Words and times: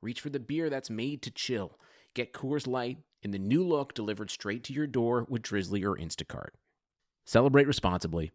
Reach 0.00 0.20
for 0.20 0.30
the 0.30 0.38
beer 0.38 0.70
that's 0.70 0.90
made 0.90 1.22
to 1.22 1.30
chill. 1.30 1.78
Get 2.14 2.32
Coors 2.32 2.66
Light 2.66 2.98
in 3.22 3.32
the 3.32 3.38
new 3.38 3.64
look 3.64 3.94
delivered 3.94 4.30
straight 4.30 4.62
to 4.64 4.72
your 4.72 4.86
door 4.86 5.26
with 5.28 5.42
Drizly 5.42 5.84
or 5.84 5.96
Instacart. 5.96 6.50
Celebrate 7.26 7.66
responsibly. 7.66 8.30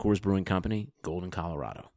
Coors 0.00 0.22
Brewing 0.22 0.44
Company, 0.44 0.88
Golden, 1.02 1.30
Colorado. 1.30 1.90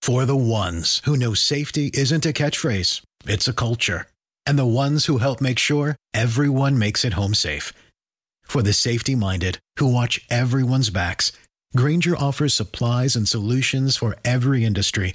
For 0.00 0.24
the 0.24 0.36
ones 0.36 1.02
who 1.04 1.16
know 1.16 1.34
safety 1.34 1.90
isn't 1.92 2.24
a 2.24 2.32
catchphrase, 2.32 3.02
it's 3.26 3.48
a 3.48 3.52
culture. 3.52 4.06
And 4.46 4.56
the 4.56 4.66
ones 4.66 5.06
who 5.06 5.18
help 5.18 5.40
make 5.40 5.58
sure 5.58 5.96
everyone 6.14 6.78
makes 6.78 7.04
it 7.04 7.14
home 7.14 7.34
safe. 7.34 7.72
For 8.44 8.62
the 8.62 8.72
safety 8.72 9.16
minded 9.16 9.58
who 9.80 9.92
watch 9.92 10.24
everyone's 10.30 10.90
backs, 10.90 11.32
Grainger 11.74 12.16
offers 12.16 12.54
supplies 12.54 13.16
and 13.16 13.28
solutions 13.28 13.96
for 13.96 14.14
every 14.24 14.64
industry 14.64 15.14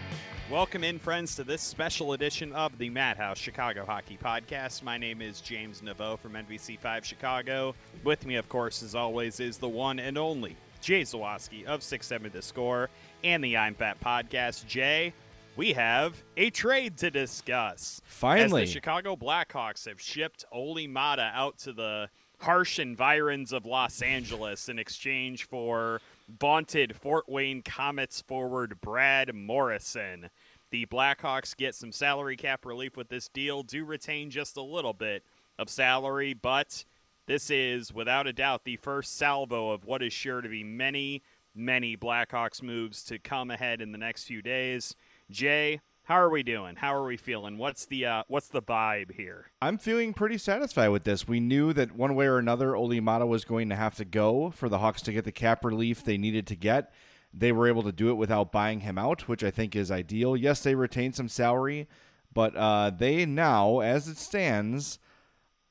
Welcome 0.51 0.83
in, 0.83 0.99
friends, 0.99 1.37
to 1.37 1.45
this 1.45 1.61
special 1.61 2.11
edition 2.11 2.51
of 2.51 2.77
the 2.77 2.89
Madhouse 2.89 3.37
Chicago 3.37 3.85
Hockey 3.85 4.19
Podcast. 4.21 4.83
My 4.83 4.97
name 4.97 5.21
is 5.21 5.39
James 5.39 5.79
Neveau 5.79 6.19
from 6.19 6.33
NBC5 6.33 7.05
Chicago. 7.05 7.73
With 8.03 8.25
me, 8.25 8.35
of 8.35 8.49
course, 8.49 8.83
as 8.83 8.93
always, 8.93 9.39
is 9.39 9.57
the 9.57 9.69
one 9.69 9.97
and 9.97 10.17
only 10.17 10.57
Jay 10.81 11.03
Zawaski 11.03 11.63
of 11.63 11.81
670 11.81 12.37
The 12.37 12.41
Score 12.41 12.89
and 13.23 13.41
the 13.41 13.55
I'm 13.55 13.75
Fat 13.75 14.01
Podcast. 14.01 14.67
Jay, 14.67 15.13
we 15.55 15.71
have 15.71 16.21
a 16.35 16.49
trade 16.49 16.97
to 16.97 17.09
discuss. 17.09 18.01
Finally. 18.03 18.63
As 18.63 18.67
the 18.67 18.73
Chicago 18.73 19.15
Blackhawks 19.15 19.87
have 19.87 20.01
shipped 20.01 20.43
Olli 20.51 20.85
Maatta 20.85 21.31
out 21.33 21.59
to 21.59 21.71
the 21.71 22.09
harsh 22.39 22.77
environs 22.79 23.53
of 23.53 23.65
Los 23.65 24.01
Angeles 24.01 24.67
in 24.67 24.79
exchange 24.79 25.47
for 25.47 26.01
vaunted 26.39 26.95
Fort 26.95 27.27
Wayne 27.29 27.61
Comets 27.61 28.21
forward 28.21 28.79
Brad 28.81 29.33
Morrison. 29.35 30.29
The 30.71 30.85
Blackhawks 30.85 31.55
get 31.55 31.75
some 31.75 31.91
salary 31.91 32.37
cap 32.37 32.65
relief 32.65 32.95
with 32.95 33.09
this 33.09 33.27
deal, 33.27 33.61
do 33.61 33.83
retain 33.83 34.29
just 34.29 34.55
a 34.55 34.61
little 34.61 34.93
bit 34.93 35.23
of 35.59 35.69
salary, 35.69 36.33
but 36.33 36.85
this 37.27 37.49
is 37.49 37.93
without 37.93 38.25
a 38.25 38.31
doubt 38.31 38.63
the 38.63 38.77
first 38.77 39.17
salvo 39.17 39.71
of 39.71 39.83
what 39.83 40.01
is 40.01 40.13
sure 40.13 40.39
to 40.39 40.47
be 40.47 40.63
many, 40.63 41.23
many 41.53 41.97
Blackhawks 41.97 42.63
moves 42.63 43.03
to 43.03 43.19
come 43.19 43.51
ahead 43.51 43.81
in 43.81 43.91
the 43.91 43.97
next 43.97 44.23
few 44.23 44.41
days. 44.41 44.95
Jay, 45.29 45.81
how 46.03 46.15
are 46.15 46.29
we 46.29 46.41
doing? 46.41 46.77
How 46.77 46.95
are 46.95 47.05
we 47.05 47.17
feeling? 47.17 47.57
What's 47.57 47.85
the 47.85 48.05
uh, 48.05 48.23
what's 48.29 48.47
the 48.47 48.61
vibe 48.61 49.11
here? 49.11 49.47
I'm 49.61 49.77
feeling 49.77 50.13
pretty 50.13 50.37
satisfied 50.37 50.89
with 50.89 51.03
this. 51.03 51.27
We 51.27 51.41
knew 51.41 51.73
that 51.73 51.91
one 51.95 52.15
way 52.15 52.27
or 52.27 52.37
another, 52.37 52.77
Olli 52.77 53.01
Maatta 53.01 53.25
was 53.25 53.43
going 53.43 53.67
to 53.69 53.75
have 53.75 53.95
to 53.95 54.05
go 54.05 54.51
for 54.51 54.69
the 54.69 54.79
Hawks 54.79 55.01
to 55.03 55.11
get 55.11 55.25
the 55.25 55.31
cap 55.33 55.65
relief 55.65 56.03
they 56.03 56.17
needed 56.17 56.47
to 56.47 56.55
get. 56.55 56.93
They 57.33 57.51
were 57.51 57.67
able 57.67 57.83
to 57.83 57.91
do 57.91 58.09
it 58.09 58.15
without 58.15 58.51
buying 58.51 58.81
him 58.81 58.97
out, 58.97 59.27
which 59.27 59.43
I 59.43 59.51
think 59.51 59.75
is 59.75 59.89
ideal. 59.91 60.35
Yes, 60.35 60.61
they 60.61 60.75
retained 60.75 61.15
some 61.15 61.29
salary, 61.29 61.87
but 62.33 62.55
uh, 62.55 62.89
they 62.89 63.25
now, 63.25 63.79
as 63.79 64.07
it 64.07 64.17
stands, 64.17 64.99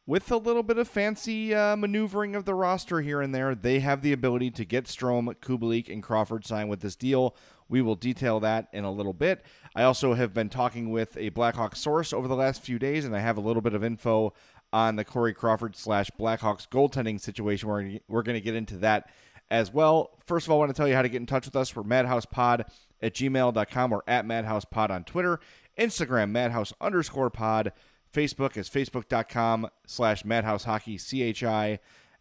with 0.06 0.30
a 0.32 0.36
little 0.36 0.62
bit 0.62 0.78
of 0.78 0.88
fancy 0.88 1.54
uh, 1.54 1.76
maneuvering 1.76 2.34
of 2.34 2.44
the 2.44 2.54
roster 2.54 3.00
here 3.00 3.20
and 3.20 3.34
there, 3.34 3.54
they 3.54 3.80
have 3.80 4.02
the 4.02 4.12
ability 4.12 4.50
to 4.50 4.64
get 4.64 4.86
Strome, 4.86 5.32
Kubalik, 5.36 5.88
and 5.88 6.02
Crawford 6.02 6.44
signed 6.44 6.70
with 6.70 6.80
this 6.80 6.96
deal. 6.96 7.36
We 7.68 7.82
will 7.82 7.94
detail 7.94 8.40
that 8.40 8.68
in 8.72 8.82
a 8.82 8.90
little 8.90 9.12
bit. 9.12 9.44
I 9.76 9.84
also 9.84 10.14
have 10.14 10.34
been 10.34 10.48
talking 10.48 10.90
with 10.90 11.16
a 11.16 11.30
Blackhawks 11.30 11.76
source 11.76 12.12
over 12.12 12.26
the 12.26 12.34
last 12.34 12.62
few 12.62 12.78
days, 12.78 13.04
and 13.04 13.14
I 13.14 13.20
have 13.20 13.36
a 13.36 13.40
little 13.40 13.62
bit 13.62 13.74
of 13.74 13.84
info 13.84 14.32
on 14.72 14.96
the 14.96 15.04
Corey 15.04 15.34
Crawford 15.34 15.76
slash 15.76 16.10
Blackhawks 16.18 16.68
goaltending 16.68 17.20
situation. 17.20 17.68
We're, 17.68 17.98
we're 18.08 18.22
going 18.22 18.34
to 18.34 18.40
get 18.40 18.56
into 18.56 18.78
that 18.78 19.10
as 19.50 19.72
well. 19.72 20.18
First 20.24 20.46
of 20.46 20.52
all, 20.52 20.58
I 20.58 20.60
want 20.60 20.70
to 20.70 20.76
tell 20.76 20.88
you 20.88 20.94
how 20.94 21.02
to 21.02 21.08
get 21.08 21.20
in 21.20 21.26
touch 21.26 21.46
with 21.46 21.56
us. 21.56 21.74
We're 21.74 21.82
madhousepod 21.82 22.64
at 23.02 23.14
gmail.com 23.14 23.92
or 23.92 24.04
at 24.06 24.24
madhousepod 24.24 24.90
on 24.90 25.04
Twitter. 25.04 25.40
Instagram, 25.78 26.30
madhouse 26.30 26.72
underscore 26.80 27.30
pod. 27.30 27.72
Facebook 28.12 28.56
is 28.56 28.68
facebook.com 28.68 29.68
slash 29.86 30.24
madhousehockey, 30.24 31.00
C-H-I. 31.00 31.78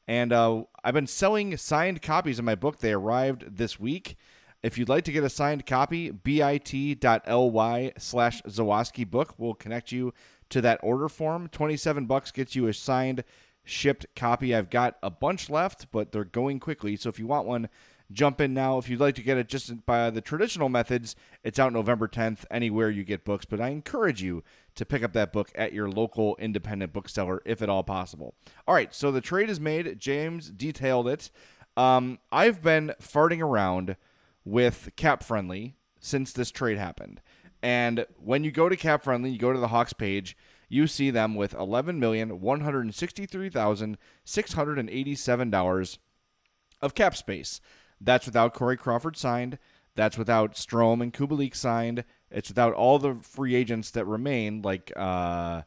And 0.07 0.33
uh, 0.33 0.63
I've 0.83 0.93
been 0.93 1.07
selling 1.07 1.55
signed 1.57 2.01
copies 2.01 2.39
of 2.39 2.45
my 2.45 2.55
book. 2.55 2.79
They 2.79 2.93
arrived 2.93 3.57
this 3.57 3.79
week. 3.79 4.17
If 4.61 4.77
you'd 4.77 4.89
like 4.89 5.05
to 5.05 5.11
get 5.11 5.23
a 5.23 5.29
signed 5.29 5.65
copy, 5.65 6.11
bit.ly 6.11 7.91
slash 7.97 8.41
Zawaski 8.43 9.09
book 9.09 9.37
will 9.37 9.53
connect 9.53 9.91
you 9.91 10.13
to 10.49 10.61
that 10.61 10.79
order 10.83 11.07
form. 11.07 11.47
27 11.49 12.05
bucks 12.05 12.31
gets 12.31 12.55
you 12.55 12.67
a 12.67 12.73
signed 12.73 13.23
shipped 13.69 14.05
copy. 14.15 14.55
I've 14.55 14.69
got 14.69 14.97
a 15.01 15.09
bunch 15.09 15.49
left, 15.49 15.91
but 15.91 16.11
they're 16.11 16.23
going 16.23 16.59
quickly. 16.59 16.95
So 16.95 17.09
if 17.09 17.19
you 17.19 17.27
want 17.27 17.47
one, 17.47 17.69
jump 18.11 18.41
in 18.41 18.53
now. 18.53 18.77
If 18.77 18.89
you'd 18.89 18.99
like 18.99 19.15
to 19.15 19.23
get 19.23 19.37
it 19.37 19.47
just 19.47 19.85
by 19.85 20.09
the 20.09 20.21
traditional 20.21 20.69
methods, 20.69 21.15
it's 21.43 21.59
out 21.59 21.73
November 21.73 22.07
10th 22.07 22.45
anywhere 22.49 22.89
you 22.89 23.03
get 23.03 23.25
books. 23.25 23.45
But 23.45 23.61
I 23.61 23.69
encourage 23.69 24.21
you 24.21 24.43
to 24.75 24.85
pick 24.85 25.03
up 25.03 25.13
that 25.13 25.33
book 25.33 25.51
at 25.55 25.73
your 25.73 25.89
local 25.89 26.35
independent 26.37 26.93
bookseller 26.93 27.41
if 27.45 27.61
at 27.61 27.69
all 27.69 27.83
possible. 27.83 28.35
All 28.67 28.75
right, 28.75 28.93
so 28.93 29.11
the 29.11 29.21
trade 29.21 29.49
is 29.49 29.59
made. 29.59 29.99
James 29.99 30.49
detailed 30.49 31.07
it. 31.07 31.29
Um, 31.77 32.19
I've 32.31 32.61
been 32.61 32.93
farting 33.01 33.41
around 33.41 33.95
with 34.43 34.89
Cap 34.95 35.23
Friendly 35.23 35.75
since 35.99 36.33
this 36.33 36.51
trade 36.51 36.77
happened. 36.77 37.21
And 37.61 38.05
when 38.17 38.43
you 38.43 38.51
go 38.51 38.69
to 38.69 38.77
Cap 38.77 39.03
Friendly, 39.03 39.31
you 39.31 39.37
go 39.37 39.53
to 39.53 39.59
the 39.59 39.67
Hawks 39.67 39.93
page, 39.93 40.37
you 40.69 40.87
see 40.87 41.09
them 41.09 41.35
with 41.35 41.53
eleven 41.53 41.99
million 41.99 42.39
one 42.39 42.61
hundred 42.61 42.93
sixty-three 42.93 43.49
thousand 43.49 43.97
six 44.23 44.53
hundred 44.53 44.79
and 44.79 44.89
eighty-seven 44.89 45.49
dollars 45.49 45.99
of 46.81 46.95
cap 46.95 47.17
space. 47.17 47.59
That's 47.99 48.25
without 48.25 48.53
Corey 48.53 48.77
Crawford 48.77 49.17
signed. 49.17 49.57
That's 49.95 50.17
without 50.17 50.53
Strome 50.53 51.01
and 51.01 51.13
Kubalik 51.13 51.55
signed. 51.55 52.05
It's 52.31 52.49
without 52.49 52.73
all 52.73 52.99
the 52.99 53.15
free 53.15 53.55
agents 53.55 53.91
that 53.91 54.05
remain, 54.05 54.61
like 54.61 54.93
uh, 54.95 55.63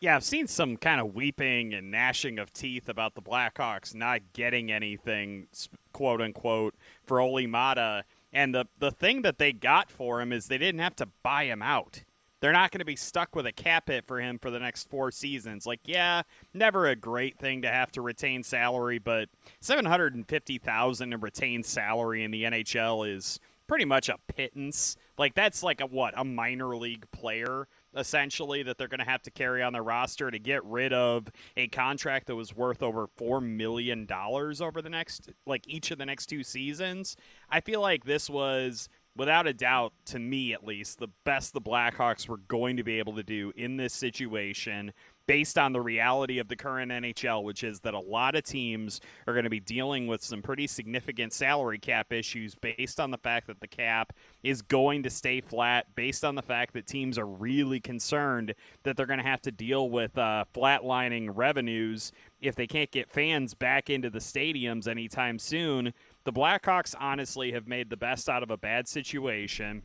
Yeah, 0.00 0.16
I've 0.16 0.24
seen 0.24 0.46
some 0.46 0.76
kind 0.76 1.00
of 1.00 1.14
weeping 1.14 1.72
and 1.72 1.90
gnashing 1.90 2.38
of 2.38 2.52
teeth 2.52 2.88
about 2.88 3.14
the 3.14 3.22
Blackhawks 3.22 3.94
not 3.94 4.20
getting 4.34 4.70
anything, 4.70 5.46
quote 5.92 6.20
unquote, 6.20 6.74
for 7.06 7.18
Olli 7.20 7.46
Maatta. 7.46 8.04
And 8.36 8.54
the 8.54 8.66
the 8.78 8.90
thing 8.90 9.22
that 9.22 9.38
they 9.38 9.54
got 9.54 9.90
for 9.90 10.20
him 10.20 10.30
is 10.30 10.46
they 10.46 10.58
didn't 10.58 10.82
have 10.82 10.94
to 10.96 11.08
buy 11.22 11.44
him 11.44 11.62
out. 11.62 12.04
They're 12.40 12.52
not 12.52 12.70
going 12.70 12.80
to 12.80 12.84
be 12.84 12.94
stuck 12.94 13.34
with 13.34 13.46
a 13.46 13.52
cap 13.52 13.88
hit 13.88 14.06
for 14.06 14.20
him 14.20 14.38
for 14.38 14.50
the 14.50 14.58
next 14.58 14.90
four 14.90 15.10
seasons. 15.10 15.64
Like, 15.64 15.80
yeah, 15.86 16.20
never 16.52 16.86
a 16.86 16.94
great 16.94 17.38
thing 17.38 17.62
to 17.62 17.68
have 17.68 17.90
to 17.92 18.02
retain 18.02 18.42
salary, 18.42 18.98
but 18.98 19.30
seven 19.60 19.86
hundred 19.86 20.14
and 20.14 20.28
fifty 20.28 20.58
thousand 20.58 21.14
in 21.14 21.20
retained 21.20 21.64
salary 21.64 22.24
in 22.24 22.30
the 22.30 22.42
NHL 22.42 23.10
is 23.10 23.40
pretty 23.66 23.86
much 23.86 24.10
a 24.10 24.18
pittance. 24.28 24.98
Like 25.16 25.34
that's 25.34 25.62
like 25.62 25.80
a 25.80 25.86
what 25.86 26.12
a 26.14 26.24
minor 26.24 26.76
league 26.76 27.10
player 27.12 27.68
essentially 27.96 28.62
that 28.62 28.78
they're 28.78 28.88
going 28.88 29.00
to 29.00 29.04
have 29.04 29.22
to 29.22 29.30
carry 29.30 29.62
on 29.62 29.72
their 29.72 29.82
roster 29.82 30.30
to 30.30 30.38
get 30.38 30.64
rid 30.64 30.92
of 30.92 31.28
a 31.56 31.68
contract 31.68 32.26
that 32.26 32.36
was 32.36 32.54
worth 32.54 32.82
over 32.82 33.06
4 33.16 33.40
million 33.40 34.06
dollars 34.06 34.60
over 34.60 34.82
the 34.82 34.90
next 34.90 35.30
like 35.46 35.66
each 35.66 35.90
of 35.90 35.98
the 35.98 36.06
next 36.06 36.26
two 36.26 36.44
seasons. 36.44 37.16
I 37.50 37.60
feel 37.60 37.80
like 37.80 38.04
this 38.04 38.28
was 38.28 38.88
without 39.16 39.46
a 39.46 39.52
doubt 39.52 39.94
to 40.04 40.18
me 40.18 40.52
at 40.52 40.64
least 40.64 40.98
the 40.98 41.08
best 41.24 41.54
the 41.54 41.60
Blackhawks 41.60 42.28
were 42.28 42.36
going 42.36 42.76
to 42.76 42.84
be 42.84 42.98
able 42.98 43.14
to 43.14 43.22
do 43.22 43.52
in 43.56 43.76
this 43.76 43.94
situation 43.94 44.92
based 45.26 45.58
on 45.58 45.72
the 45.72 45.80
reality 45.80 46.38
of 46.38 46.48
the 46.48 46.56
current 46.56 46.92
NHL, 46.92 47.42
which 47.42 47.64
is 47.64 47.80
that 47.80 47.94
a 47.94 48.00
lot 48.00 48.34
of 48.34 48.44
teams 48.44 49.00
are 49.26 49.32
going 49.34 49.44
to 49.44 49.50
be 49.50 49.60
dealing 49.60 50.06
with 50.06 50.22
some 50.22 50.42
pretty 50.42 50.66
significant 50.66 51.32
salary 51.32 51.78
cap 51.78 52.12
issues 52.12 52.54
based 52.54 53.00
on 53.00 53.10
the 53.10 53.18
fact 53.18 53.46
that 53.46 53.60
the 53.60 53.68
cap 53.68 54.12
is 54.42 54.62
going 54.62 55.02
to 55.02 55.10
stay 55.10 55.40
flat, 55.40 55.86
based 55.94 56.24
on 56.24 56.34
the 56.34 56.42
fact 56.42 56.72
that 56.74 56.86
teams 56.86 57.18
are 57.18 57.26
really 57.26 57.80
concerned 57.80 58.54
that 58.84 58.96
they're 58.96 59.06
going 59.06 59.18
to 59.18 59.24
have 59.24 59.42
to 59.42 59.52
deal 59.52 59.90
with 59.90 60.16
uh, 60.16 60.44
flatlining 60.54 61.30
revenues 61.34 62.12
if 62.40 62.54
they 62.54 62.66
can't 62.66 62.90
get 62.90 63.10
fans 63.10 63.54
back 63.54 63.90
into 63.90 64.10
the 64.10 64.18
stadiums 64.18 64.86
anytime 64.86 65.38
soon. 65.38 65.92
The 66.24 66.32
Blackhawks 66.32 66.94
honestly 66.98 67.52
have 67.52 67.66
made 67.66 67.90
the 67.90 67.96
best 67.96 68.28
out 68.28 68.42
of 68.42 68.50
a 68.50 68.56
bad 68.56 68.88
situation. 68.88 69.82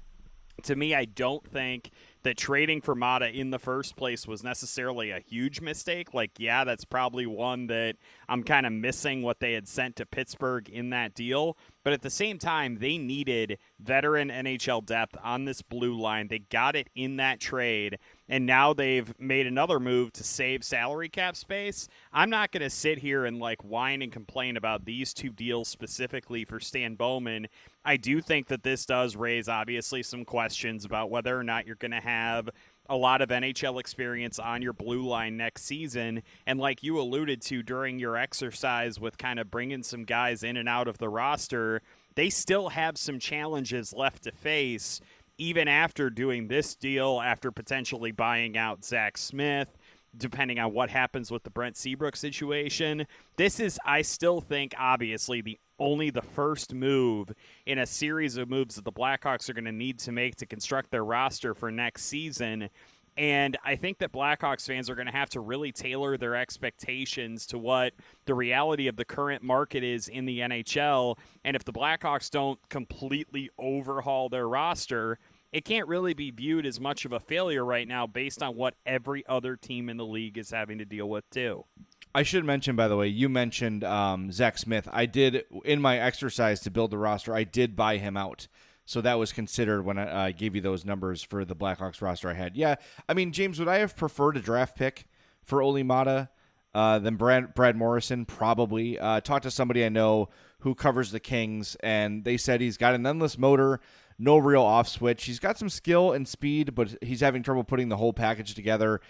To 0.63 0.75
me, 0.75 0.93
I 0.95 1.05
don't 1.05 1.45
think 1.45 1.91
that 2.23 2.37
trading 2.37 2.81
for 2.81 2.95
Maatta 2.95 3.29
in 3.31 3.49
the 3.49 3.59
first 3.59 3.95
place 3.95 4.27
was 4.27 4.43
necessarily 4.43 5.09
a 5.11 5.19
huge 5.19 5.59
mistake. 5.59 6.13
Like, 6.13 6.31
yeah, 6.37 6.63
that's 6.63 6.85
probably 6.85 7.25
one 7.25 7.67
that 7.67 7.95
I'm 8.29 8.43
kind 8.43 8.65
of 8.65 8.73
missing 8.73 9.23
what 9.23 9.39
they 9.39 9.53
had 9.53 9.67
sent 9.67 9.95
to 9.95 10.05
Pittsburgh 10.05 10.69
in 10.69 10.91
that 10.91 11.15
deal. 11.15 11.57
But 11.83 11.93
at 11.93 12.03
the 12.03 12.11
same 12.11 12.37
time, 12.37 12.77
they 12.79 12.97
needed 12.97 13.57
veteran 13.79 14.29
NHL 14.29 14.85
depth 14.85 15.17
on 15.23 15.45
this 15.45 15.63
blue 15.63 15.99
line. 15.99 16.27
They 16.27 16.39
got 16.39 16.75
it 16.75 16.89
in 16.95 17.17
that 17.17 17.39
trade, 17.39 17.97
and 18.29 18.45
now 18.45 18.73
they've 18.73 19.11
made 19.19 19.47
another 19.47 19.79
move 19.79 20.13
to 20.13 20.23
save 20.23 20.63
salary 20.63 21.09
cap 21.09 21.35
space. 21.35 21.87
I'm 22.13 22.29
not 22.29 22.51
going 22.51 22.61
to 22.61 22.69
sit 22.69 22.99
here 22.99 23.25
and 23.25 23.39
like 23.39 23.63
whine 23.63 24.03
and 24.03 24.11
complain 24.11 24.57
about 24.57 24.85
these 24.85 25.11
two 25.13 25.29
deals 25.29 25.69
specifically 25.69 26.45
for 26.45 26.59
Stan 26.59 26.93
Bowman. 26.93 27.47
I 27.83 27.98
do 27.98 28.22
think 28.22 28.48
that 28.48 28.63
this 28.63 28.86
does 28.86 29.16
raise 29.16 29.50
obviously 29.50 30.04
some 30.04 30.24
questions 30.24 30.86
about 30.86 31.10
whether 31.10 31.38
or 31.38 31.44
not 31.44 31.66
you're 31.66 31.75
going 31.75 31.92
to 31.92 32.00
have 32.00 32.50
a 32.88 32.95
lot 32.95 33.22
of 33.22 33.30
NHL 33.30 33.80
experience 33.80 34.38
on 34.38 34.62
your 34.62 34.74
blue 34.74 35.01
line 35.01 35.38
next 35.38 35.63
season. 35.63 36.22
And 36.45 36.60
like 36.60 36.83
you 36.83 37.00
alluded 37.00 37.42
to 37.44 37.63
during 37.63 37.98
your 37.98 38.18
exercise 38.18 39.00
with 39.00 39.18
kind 39.18 39.39
of 39.39 39.50
bringing 39.50 39.81
some 39.81 40.04
guys 40.04 40.44
in 40.44 40.57
and 40.57 40.69
out 40.69 40.88
of 40.88 40.98
the 41.00 41.10
roster, 41.10 41.81
they 42.16 42.30
still 42.30 42.69
have 42.69 42.98
some 42.98 43.18
challenges 43.18 43.94
left 43.94 44.24
to 44.24 44.31
face, 44.31 45.00
even 45.38 45.68
after 45.68 46.10
doing 46.10 46.48
this 46.48 46.75
deal, 46.75 47.19
after 47.24 47.51
potentially 47.51 48.12
buying 48.12 48.57
out 48.57 48.83
Zach 48.83 49.18
Smith. 49.18 49.69
Depending 50.17 50.59
on 50.59 50.73
what 50.73 50.89
happens 50.89 51.31
with 51.31 51.43
the 51.43 51.49
Brent 51.49 51.77
Seabrook 51.77 52.17
situation, 52.17 53.07
this 53.37 53.61
is, 53.61 53.79
I 53.85 54.01
still 54.01 54.41
think, 54.41 54.73
obviously, 54.77 55.41
the 55.41 55.57
only 55.79 56.09
the 56.09 56.21
first 56.21 56.73
move 56.73 57.31
in 57.65 57.79
a 57.79 57.85
series 57.85 58.37
of 58.37 58.49
moves 58.49 58.75
that 58.75 58.83
the 58.83 58.91
Blackhawks 58.91 59.49
are 59.49 59.53
going 59.53 59.65
to 59.65 59.71
need 59.71 59.99
to 59.99 60.11
make 60.11 60.35
to 60.35 60.45
construct 60.45 60.91
their 60.91 61.05
roster 61.05 61.53
for 61.53 61.71
next 61.71 62.03
season. 62.03 62.69
And 63.17 63.57
I 63.65 63.75
think 63.75 63.97
that 63.99 64.13
Blackhawks 64.13 64.65
fans 64.65 64.89
are 64.89 64.95
going 64.95 65.07
to 65.07 65.11
have 65.11 65.29
to 65.31 65.41
really 65.41 65.71
tailor 65.71 66.17
their 66.17 66.35
expectations 66.35 67.45
to 67.47 67.57
what 67.57 67.93
the 68.25 68.33
reality 68.33 68.87
of 68.87 68.95
the 68.95 69.03
current 69.03 69.43
market 69.43 69.83
is 69.83 70.07
in 70.07 70.25
the 70.25 70.39
NHL. 70.39 71.18
And 71.44 71.56
if 71.56 71.65
the 71.65 71.73
Blackhawks 71.73 72.30
don't 72.30 72.59
completely 72.69 73.49
overhaul 73.57 74.30
their 74.30 74.47
roster, 74.47 75.19
it 75.51 75.65
can't 75.65 75.87
really 75.87 76.13
be 76.13 76.31
viewed 76.31 76.65
as 76.65 76.79
much 76.79 77.05
of 77.05 77.11
a 77.11 77.19
failure 77.19 77.65
right 77.65 77.87
now 77.87 78.07
based 78.07 78.41
on 78.41 78.55
what 78.55 78.75
every 78.85 79.25
other 79.27 79.55
team 79.55 79.89
in 79.89 79.97
the 79.97 80.05
league 80.05 80.37
is 80.37 80.51
having 80.51 80.77
to 80.77 80.85
deal 80.85 81.09
with, 81.09 81.29
too. 81.29 81.65
I 82.13 82.23
should 82.23 82.45
mention, 82.45 82.75
by 82.75 82.87
the 82.87 82.97
way, 82.97 83.07
you 83.07 83.29
mentioned 83.29 83.83
um, 83.83 84.31
Zach 84.31 84.57
Smith. 84.57 84.87
I 84.91 85.05
did 85.05 85.43
in 85.63 85.81
my 85.81 85.97
exercise 85.99 86.59
to 86.61 86.71
build 86.71 86.91
the 86.91 86.97
roster. 86.97 87.33
I 87.33 87.43
did 87.43 87.75
buy 87.75 87.97
him 87.97 88.17
out, 88.17 88.47
so 88.85 88.99
that 89.01 89.17
was 89.17 89.31
considered 89.31 89.83
when 89.83 89.97
I 89.97 90.29
uh, 90.29 90.31
gave 90.31 90.55
you 90.55 90.61
those 90.61 90.83
numbers 90.83 91.23
for 91.23 91.45
the 91.45 91.55
Blackhawks 91.55 92.01
roster 92.01 92.29
I 92.29 92.33
had. 92.33 92.57
Yeah, 92.57 92.75
I 93.07 93.13
mean, 93.13 93.31
James, 93.31 93.59
would 93.59 93.69
I 93.69 93.79
have 93.79 93.95
preferred 93.95 94.35
a 94.35 94.41
draft 94.41 94.77
pick 94.77 95.05
for 95.41 95.61
Olli 95.61 95.83
Maatta 95.83 96.29
uh, 96.73 96.99
than 96.99 97.15
Brad 97.15 97.53
Brad 97.53 97.77
Morrison? 97.77 98.25
Probably. 98.25 98.99
Uh, 98.99 99.21
talked 99.21 99.43
to 99.43 99.51
somebody 99.51 99.85
I 99.85 99.89
know 99.89 100.29
who 100.59 100.75
covers 100.75 101.11
the 101.11 101.19
Kings, 101.19 101.75
and 101.81 102.25
they 102.25 102.35
said 102.35 102.59
he's 102.59 102.77
got 102.77 102.93
an 102.93 103.05
endless 103.05 103.37
motor. 103.37 103.79
No 104.21 104.37
real 104.37 104.61
off 104.61 104.87
switch. 104.87 105.23
He's 105.23 105.40
got 105.40 105.57
some 105.57 105.69
skill 105.69 106.11
and 106.11 106.28
speed, 106.28 106.75
but 106.75 106.95
he's 107.01 107.21
having 107.21 107.42
trouble 107.42 107.63
putting 107.63 107.90
the 107.90 107.97
whole 107.97 108.13
package 108.13 108.54
together. 108.54 109.01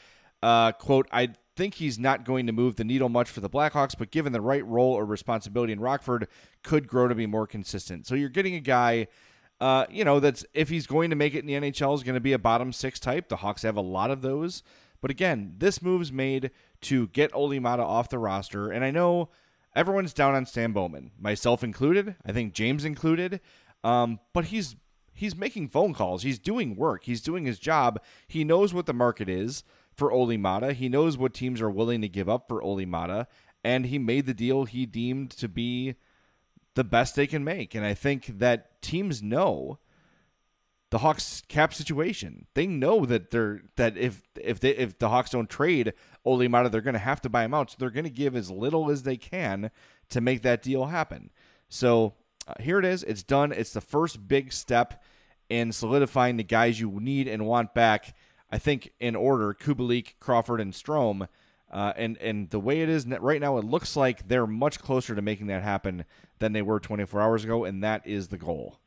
Uh, 0.41 0.71
quote, 0.71 1.07
I 1.11 1.33
think 1.57 1.75
he's 1.75 1.99
not 1.99 2.23
going 2.23 2.47
to 2.47 2.53
move 2.53 2.77
the 2.77 2.85
needle 2.85 3.09
much 3.09 3.29
for 3.29 3.41
the 3.41 3.49
Blackhawks, 3.49 3.93
but 3.97 4.09
given 4.09 4.31
the 4.31 4.39
right 4.39 4.65
role 4.65 4.93
or 4.93 5.03
responsibility 5.03 5.73
in 5.73 5.81
Rockford, 5.81 6.29
could 6.63 6.87
grow 6.87 7.09
to 7.09 7.15
be 7.15 7.25
more 7.25 7.45
consistent. 7.45 8.07
So 8.07 8.15
you're 8.15 8.29
getting 8.29 8.55
a 8.55 8.61
guy, 8.61 9.07
uh, 9.59 9.85
you 9.89 10.05
know, 10.05 10.21
that's 10.21 10.45
if 10.53 10.69
he's 10.69 10.87
going 10.87 11.09
to 11.09 11.17
make 11.17 11.35
it 11.35 11.39
in 11.39 11.45
the 11.45 11.69
NHL, 11.69 11.93
is 11.93 12.03
going 12.03 12.15
to 12.15 12.21
be 12.21 12.31
a 12.31 12.39
bottom 12.39 12.71
six 12.71 12.97
type. 12.97 13.27
The 13.27 13.35
Hawks 13.37 13.63
have 13.63 13.75
a 13.75 13.81
lot 13.81 14.11
of 14.11 14.21
those. 14.21 14.63
But 15.01 15.11
again, 15.11 15.55
this 15.57 15.81
move's 15.81 16.11
made 16.11 16.51
to 16.81 17.07
get 17.07 17.35
Olli 17.35 17.59
Maatta 17.59 17.83
off 17.83 18.09
the 18.09 18.17
roster. 18.17 18.71
And 18.71 18.85
I 18.85 18.91
know 18.91 19.29
everyone's 19.75 20.13
down 20.13 20.35
on 20.35 20.45
Stan 20.45 20.71
Bowman, 20.71 21.11
myself 21.19 21.63
included. 21.63 22.15
I 22.25 22.31
think 22.31 22.53
James 22.53 22.85
included. 22.85 23.41
Um, 23.83 24.19
but 24.33 24.45
he's 24.45 24.75
he's 25.13 25.35
making 25.35 25.69
phone 25.69 25.93
calls. 25.93 26.23
He's 26.23 26.39
doing 26.39 26.75
work. 26.75 27.03
He's 27.03 27.21
doing 27.21 27.45
his 27.45 27.59
job. 27.59 28.01
He 28.27 28.43
knows 28.43 28.73
what 28.73 28.85
the 28.85 28.93
market 28.93 29.29
is 29.29 29.63
for 29.93 30.11
Olli 30.11 30.37
Maatta. 30.37 30.73
He 30.73 30.89
knows 30.89 31.17
what 31.17 31.33
teams 31.33 31.61
are 31.61 31.69
willing 31.69 32.01
to 32.01 32.09
give 32.09 32.29
up 32.29 32.47
for 32.47 32.61
Olli 32.61 32.85
Maatta, 32.85 33.27
and 33.63 33.85
he 33.85 33.99
made 33.99 34.25
the 34.25 34.33
deal 34.33 34.65
he 34.65 34.85
deemed 34.85 35.31
to 35.31 35.47
be 35.47 35.95
the 36.75 36.83
best 36.83 37.15
they 37.15 37.27
can 37.27 37.43
make. 37.43 37.75
And 37.75 37.85
I 37.85 37.93
think 37.93 38.39
that 38.39 38.81
teams 38.81 39.21
know 39.21 39.79
the 40.89 40.99
Hawks 40.99 41.41
cap 41.47 41.73
situation. 41.73 42.47
They 42.53 42.67
know 42.67 43.05
that 43.05 43.31
they're 43.31 43.61
that 43.77 43.97
if 43.97 44.23
if 44.35 44.59
they 44.59 44.71
if 44.71 44.99
the 44.99 45.09
Hawks 45.09 45.31
don't 45.31 45.49
trade 45.49 45.93
Olli 46.25 46.47
Maatta, 46.47 46.69
they're 46.69 46.81
going 46.81 46.93
to 46.93 46.99
have 46.99 47.21
to 47.21 47.29
buy 47.29 47.45
him 47.45 47.53
out. 47.53 47.71
So 47.71 47.77
they're 47.79 47.89
going 47.89 48.03
to 48.03 48.09
give 48.09 48.35
as 48.35 48.51
little 48.51 48.91
as 48.91 49.03
they 49.03 49.17
can 49.17 49.71
to 50.09 50.21
make 50.21 50.41
that 50.41 50.61
deal 50.61 50.87
happen. 50.87 51.31
So 51.69 52.15
uh, 52.47 52.53
here 52.59 52.79
it 52.79 52.85
is. 52.85 53.03
It's 53.03 53.23
done. 53.23 53.51
It's 53.51 53.73
the 53.73 53.81
first 53.81 54.27
big 54.27 54.51
step 54.51 55.03
in 55.49 55.71
solidifying 55.71 56.37
the 56.37 56.43
guys 56.43 56.79
you 56.79 56.99
need 56.99 57.27
and 57.27 57.45
want 57.45 57.73
back. 57.73 58.15
I 58.51 58.57
think 58.57 58.91
in 58.99 59.15
order: 59.15 59.53
Kubalik, 59.53 60.13
Crawford, 60.19 60.61
and 60.61 60.73
Strome. 60.73 61.27
Uh, 61.71 61.93
and 61.95 62.17
and 62.17 62.49
the 62.49 62.59
way 62.59 62.81
it 62.81 62.89
is 62.89 63.07
right 63.07 63.39
now, 63.39 63.57
it 63.57 63.63
looks 63.63 63.95
like 63.95 64.27
they're 64.27 64.47
much 64.47 64.79
closer 64.79 65.15
to 65.15 65.21
making 65.21 65.47
that 65.47 65.63
happen 65.63 66.03
than 66.39 66.51
they 66.51 66.61
were 66.61 66.81
24 66.81 67.21
hours 67.21 67.45
ago, 67.45 67.63
and 67.63 67.81
that 67.83 68.05
is 68.05 68.27
the 68.27 68.37
goal. 68.37 68.77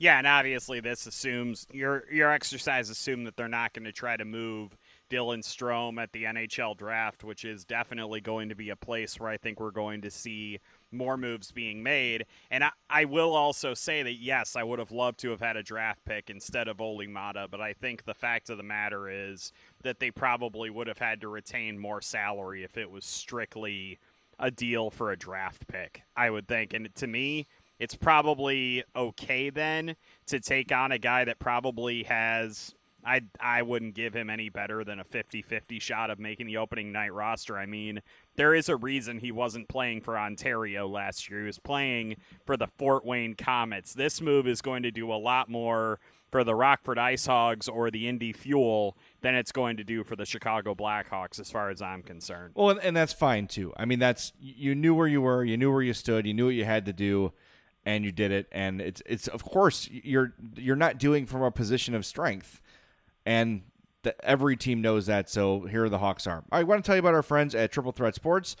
Yeah, 0.00 0.16
and 0.16 0.26
obviously 0.26 0.80
this 0.80 1.06
assumes 1.06 1.66
your 1.72 2.04
your 2.10 2.32
exercise 2.32 2.88
assume 2.88 3.24
that 3.24 3.36
they're 3.36 3.48
not 3.48 3.74
going 3.74 3.84
to 3.84 3.92
try 3.92 4.16
to 4.16 4.24
move 4.24 4.74
Dylan 5.10 5.44
Strome 5.44 6.02
at 6.02 6.10
the 6.12 6.24
NHL 6.24 6.74
draft, 6.78 7.22
which 7.22 7.44
is 7.44 7.66
definitely 7.66 8.22
going 8.22 8.48
to 8.48 8.54
be 8.54 8.70
a 8.70 8.76
place 8.76 9.20
where 9.20 9.28
I 9.28 9.36
think 9.36 9.60
we're 9.60 9.70
going 9.72 10.00
to 10.00 10.10
see 10.10 10.58
more 10.92 11.16
moves 11.16 11.52
being 11.52 11.82
made. 11.82 12.26
And 12.50 12.64
I, 12.64 12.70
I 12.88 13.04
will 13.04 13.34
also 13.34 13.74
say 13.74 14.02
that 14.02 14.14
yes, 14.14 14.56
I 14.56 14.62
would 14.62 14.78
have 14.78 14.92
loved 14.92 15.18
to 15.20 15.30
have 15.30 15.40
had 15.40 15.56
a 15.56 15.62
draft 15.62 16.04
pick 16.04 16.30
instead 16.30 16.68
of 16.68 16.80
Olli 16.80 17.06
Maatta, 17.06 17.48
but 17.50 17.60
I 17.60 17.72
think 17.72 18.04
the 18.04 18.14
fact 18.14 18.50
of 18.50 18.56
the 18.56 18.62
matter 18.62 19.08
is 19.08 19.52
that 19.82 20.00
they 20.00 20.10
probably 20.10 20.70
would 20.70 20.86
have 20.86 20.98
had 20.98 21.20
to 21.20 21.28
retain 21.28 21.78
more 21.78 22.00
salary 22.00 22.64
if 22.64 22.76
it 22.76 22.90
was 22.90 23.04
strictly 23.04 23.98
a 24.38 24.50
deal 24.50 24.90
for 24.90 25.12
a 25.12 25.18
draft 25.18 25.66
pick. 25.68 26.02
I 26.16 26.30
would 26.30 26.48
think, 26.48 26.72
and 26.72 26.92
to 26.94 27.06
me 27.06 27.46
it's 27.78 27.94
probably 27.94 28.84
okay 28.94 29.48
then 29.48 29.96
to 30.26 30.38
take 30.38 30.70
on 30.70 30.92
a 30.92 30.98
guy 30.98 31.24
that 31.24 31.38
probably 31.38 32.02
has 32.04 32.74
I 33.04 33.22
I 33.40 33.62
wouldn't 33.62 33.94
give 33.94 34.14
him 34.14 34.28
any 34.28 34.50
better 34.50 34.84
than 34.84 35.00
a 35.00 35.04
50-50 35.04 35.80
shot 35.80 36.10
of 36.10 36.18
making 36.18 36.46
the 36.46 36.58
opening 36.58 36.92
night 36.92 37.12
roster. 37.14 37.56
I 37.56 37.64
mean, 37.66 38.00
there 38.40 38.54
is 38.54 38.70
a 38.70 38.76
reason 38.76 39.18
he 39.18 39.30
wasn't 39.30 39.68
playing 39.68 40.00
for 40.00 40.18
Ontario 40.18 40.88
last 40.88 41.28
year. 41.28 41.40
He 41.40 41.44
was 41.44 41.58
playing 41.58 42.16
for 42.46 42.56
the 42.56 42.68
Fort 42.78 43.04
Wayne 43.04 43.34
Comets. 43.34 43.92
This 43.92 44.22
move 44.22 44.48
is 44.48 44.62
going 44.62 44.82
to 44.84 44.90
do 44.90 45.12
a 45.12 45.20
lot 45.20 45.50
more 45.50 46.00
for 46.30 46.42
the 46.42 46.54
Rockford 46.54 46.98
Ice 46.98 47.26
Hogs 47.26 47.68
or 47.68 47.90
the 47.90 48.08
Indy 48.08 48.32
Fuel 48.32 48.96
than 49.20 49.34
it's 49.34 49.52
going 49.52 49.76
to 49.76 49.84
do 49.84 50.02
for 50.04 50.16
the 50.16 50.24
Chicago 50.24 50.74
Blackhawks, 50.74 51.38
as 51.38 51.50
far 51.50 51.68
as 51.68 51.82
I'm 51.82 52.02
concerned. 52.02 52.54
Well, 52.54 52.78
and, 52.82 52.96
that's 52.96 53.12
fine 53.12 53.46
too. 53.46 53.74
I 53.76 53.84
mean, 53.84 53.98
that's 53.98 54.32
you 54.40 54.74
knew 54.74 54.94
where 54.94 55.06
you 55.06 55.20
were, 55.20 55.44
you 55.44 55.58
knew 55.58 55.70
where 55.70 55.82
you 55.82 55.92
stood, 55.92 56.26
you 56.26 56.32
knew 56.32 56.46
what 56.46 56.54
you 56.54 56.64
had 56.64 56.86
to 56.86 56.94
do 56.94 57.34
and 57.84 58.06
you 58.06 58.12
did 58.12 58.30
it 58.30 58.46
and 58.52 58.80
it's 58.80 59.02
it's 59.06 59.26
of 59.28 59.42
course 59.42 59.88
you're 59.90 60.34
you're 60.54 60.76
not 60.76 60.98
doing 60.98 61.24
from 61.24 61.42
a 61.42 61.50
position 61.50 61.94
of 61.94 62.04
strength 62.04 62.60
and 63.24 63.62
the, 64.02 64.14
every 64.24 64.56
team 64.56 64.80
knows 64.80 65.06
that 65.06 65.28
so 65.28 65.62
here 65.62 65.84
are 65.84 65.88
the 65.88 65.98
hawks 65.98 66.26
are. 66.26 66.44
I 66.50 66.62
want 66.62 66.84
to 66.84 66.86
tell 66.86 66.96
you 66.96 67.00
about 67.00 67.14
our 67.14 67.22
friends 67.22 67.54
at 67.54 67.72
triple 67.72 67.92
threat 67.92 68.14
sports. 68.14 68.56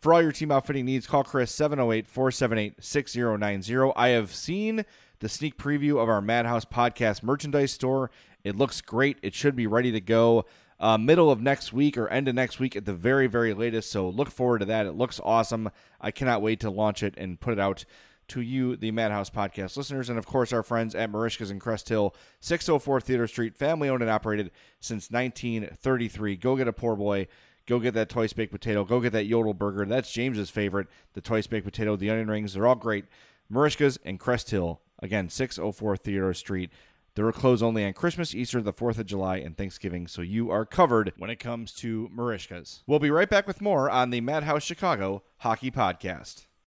For 0.00 0.12
all 0.12 0.22
your 0.22 0.32
team 0.32 0.50
outfitting 0.52 0.84
needs 0.84 1.06
call 1.06 1.24
chris 1.24 1.50
708-478-6090 1.56 3.92
i 3.96 4.08
have 4.08 4.34
seen 4.34 4.84
the 5.20 5.28
sneak 5.30 5.56
preview 5.56 6.02
of 6.02 6.10
our 6.10 6.20
madhouse 6.20 6.66
podcast 6.66 7.22
merchandise 7.22 7.72
store. 7.72 8.10
It 8.42 8.56
looks 8.56 8.82
great. 8.82 9.16
It 9.22 9.34
should 9.34 9.56
be 9.56 9.66
ready 9.66 9.90
to 9.92 10.02
go 10.02 10.44
uh, 10.78 10.98
middle 10.98 11.30
of 11.30 11.40
next 11.40 11.72
week 11.72 11.96
or 11.96 12.08
end 12.08 12.28
of 12.28 12.34
next 12.34 12.60
week 12.60 12.76
at 12.76 12.84
the 12.84 12.92
very 12.92 13.26
very 13.26 13.54
latest 13.54 13.90
so 13.90 14.06
look 14.08 14.30
forward 14.30 14.58
to 14.58 14.66
that. 14.66 14.84
It 14.84 14.92
looks 14.92 15.18
awesome. 15.24 15.70
I 16.00 16.10
cannot 16.10 16.42
wait 16.42 16.60
to 16.60 16.70
launch 16.70 17.02
it 17.02 17.14
and 17.16 17.40
put 17.40 17.54
it 17.54 17.58
out 17.58 17.86
to 18.28 18.40
you, 18.40 18.76
the 18.76 18.90
Madhouse 18.90 19.30
podcast 19.30 19.76
listeners, 19.76 20.08
and 20.08 20.18
of 20.18 20.26
course 20.26 20.52
our 20.52 20.62
friends 20.62 20.94
at 20.94 21.10
Merichka's 21.10 21.50
in 21.50 21.58
Crest 21.58 21.88
Hill, 21.88 22.14
604 22.40 23.00
Theater 23.00 23.26
Street, 23.26 23.56
family 23.56 23.88
owned 23.88 24.02
and 24.02 24.10
operated 24.10 24.50
since 24.80 25.10
1933. 25.10 26.36
Go 26.36 26.56
get 26.56 26.68
a 26.68 26.72
poor 26.72 26.96
boy. 26.96 27.26
Go 27.66 27.78
get 27.78 27.94
that 27.94 28.08
twice 28.10 28.32
baked 28.32 28.52
potato. 28.52 28.84
Go 28.84 29.00
get 29.00 29.12
that 29.12 29.26
yodel 29.26 29.54
burger. 29.54 29.86
That's 29.86 30.12
James's 30.12 30.50
favorite. 30.50 30.86
The 31.14 31.20
twice 31.20 31.46
baked 31.46 31.64
potato, 31.64 31.96
the 31.96 32.10
onion 32.10 32.28
rings. 32.28 32.54
They're 32.54 32.66
all 32.66 32.74
great. 32.74 33.06
Merichka's 33.50 33.96
in 34.04 34.18
Crest 34.18 34.50
Hill. 34.50 34.80
Again, 35.00 35.28
604 35.28 35.96
Theater 35.96 36.34
Street. 36.34 36.70
They're 37.14 37.30
closed 37.30 37.62
only 37.62 37.84
on 37.86 37.92
Christmas, 37.92 38.34
Easter, 38.34 38.60
the 38.60 38.72
4th 38.72 38.98
of 38.98 39.06
July, 39.06 39.36
and 39.36 39.56
Thanksgiving, 39.56 40.08
so 40.08 40.20
you 40.20 40.50
are 40.50 40.66
covered 40.66 41.12
when 41.16 41.30
it 41.30 41.38
comes 41.38 41.72
to 41.74 42.10
Merichka's. 42.12 42.82
We'll 42.88 42.98
be 42.98 43.10
right 43.10 43.30
back 43.30 43.46
with 43.46 43.60
more 43.60 43.88
on 43.88 44.10
the 44.10 44.20
Madhouse 44.20 44.64
Chicago 44.64 45.22
Hockey 45.38 45.70
Podcast. 45.70 46.46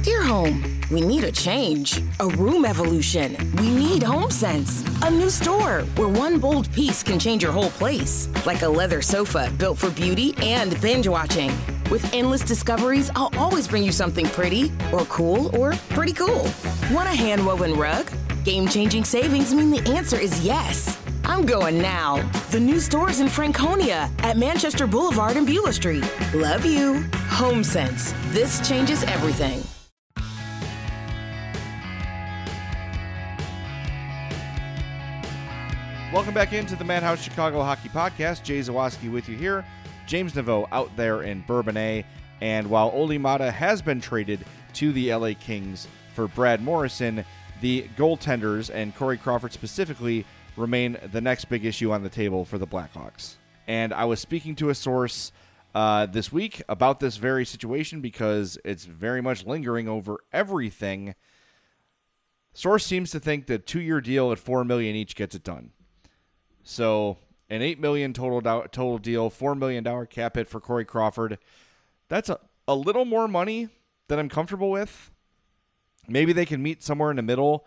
Dear 0.00 0.22
home, 0.22 0.80
we 0.90 1.02
need 1.02 1.22
a 1.22 1.30
change. 1.30 2.00
A 2.18 2.26
room 2.26 2.64
evolution. 2.64 3.36
We 3.56 3.70
need 3.70 4.02
HomeSense. 4.02 5.06
A 5.06 5.10
new 5.10 5.28
store 5.28 5.82
where 5.96 6.08
one 6.08 6.38
bold 6.38 6.72
piece 6.72 7.02
can 7.02 7.18
change 7.18 7.42
your 7.42 7.52
whole 7.52 7.70
place. 7.70 8.28
Like 8.46 8.62
a 8.62 8.68
leather 8.68 9.02
sofa 9.02 9.52
built 9.58 9.78
for 9.78 9.90
beauty 9.90 10.34
and 10.38 10.80
binge 10.80 11.06
watching. 11.06 11.50
With 11.90 12.12
endless 12.14 12.40
discoveries, 12.40 13.10
I'll 13.14 13.30
always 13.36 13.68
bring 13.68 13.84
you 13.84 13.92
something 13.92 14.26
pretty, 14.26 14.72
or 14.92 15.04
cool, 15.04 15.54
or 15.54 15.74
pretty 15.90 16.14
cool. 16.14 16.50
Want 16.90 17.08
a 17.08 17.14
hand 17.14 17.44
woven 17.44 17.74
rug? 17.74 18.10
Game 18.44 18.66
changing 18.66 19.04
savings 19.04 19.52
mean 19.52 19.70
the 19.70 19.92
answer 19.92 20.18
is 20.18 20.44
yes. 20.44 20.98
I'm 21.24 21.44
going 21.44 21.80
now. 21.80 22.22
The 22.50 22.58
new 22.58 22.80
stores 22.80 23.20
in 23.20 23.28
Franconia 23.28 24.10
at 24.18 24.36
Manchester 24.36 24.86
Boulevard 24.86 25.36
and 25.36 25.46
Beulah 25.46 25.74
Street. 25.74 26.04
Love 26.34 26.64
you. 26.64 27.02
HomeSense. 27.28 28.14
This 28.32 28.66
changes 28.66 29.04
everything. 29.04 29.62
Welcome 36.12 36.34
back 36.34 36.52
into 36.52 36.76
the 36.76 36.84
Madhouse 36.84 37.22
Chicago 37.22 37.62
Hockey 37.62 37.88
Podcast. 37.88 38.42
Jay 38.42 38.60
Zawaski 38.60 39.10
with 39.10 39.30
you 39.30 39.36
here. 39.38 39.64
James 40.06 40.34
Neveau 40.34 40.68
out 40.70 40.94
there 40.94 41.22
in 41.22 41.42
Bourbonnais. 41.44 42.04
And 42.42 42.68
while 42.68 42.90
Olli 42.90 43.16
Maatta 43.16 43.50
has 43.50 43.80
been 43.80 43.98
traded 43.98 44.44
to 44.74 44.92
the 44.92 45.14
LA 45.14 45.30
Kings 45.40 45.88
for 46.14 46.28
Brad 46.28 46.60
Morrison, 46.60 47.24
the 47.62 47.88
goaltenders 47.96 48.68
and 48.68 48.94
Corey 48.94 49.16
Crawford 49.16 49.54
specifically 49.54 50.26
remain 50.54 50.98
the 51.12 51.20
next 51.22 51.46
big 51.46 51.64
issue 51.64 51.92
on 51.92 52.02
the 52.02 52.10
table 52.10 52.44
for 52.44 52.58
the 52.58 52.66
Blackhawks. 52.66 53.36
And 53.66 53.94
I 53.94 54.04
was 54.04 54.20
speaking 54.20 54.54
to 54.56 54.68
a 54.68 54.74
source 54.74 55.32
uh, 55.74 56.04
this 56.04 56.30
week 56.30 56.60
about 56.68 57.00
this 57.00 57.16
very 57.16 57.46
situation 57.46 58.02
because 58.02 58.58
it's 58.66 58.84
very 58.84 59.22
much 59.22 59.46
lingering 59.46 59.88
over 59.88 60.18
everything. 60.30 61.14
Source 62.52 62.84
seems 62.84 63.10
to 63.12 63.18
think 63.18 63.46
that 63.46 63.66
two-year 63.66 64.02
deal 64.02 64.30
at 64.30 64.38
four 64.38 64.62
million 64.62 64.94
each 64.94 65.16
gets 65.16 65.34
it 65.34 65.42
done. 65.42 65.70
So 66.62 67.18
an 67.50 67.62
eight 67.62 67.80
million 67.80 68.12
total 68.12 68.40
do- 68.40 68.68
total 68.70 68.98
deal, 68.98 69.30
four 69.30 69.54
million 69.54 69.84
dollar 69.84 70.06
cap 70.06 70.36
hit 70.36 70.48
for 70.48 70.60
Corey 70.60 70.84
Crawford. 70.84 71.38
That's 72.08 72.28
a, 72.28 72.38
a 72.66 72.74
little 72.74 73.04
more 73.04 73.28
money 73.28 73.68
than 74.08 74.18
I'm 74.18 74.28
comfortable 74.28 74.70
with. 74.70 75.10
Maybe 76.08 76.32
they 76.32 76.46
can 76.46 76.62
meet 76.62 76.82
somewhere 76.82 77.10
in 77.10 77.16
the 77.16 77.22
middle 77.22 77.66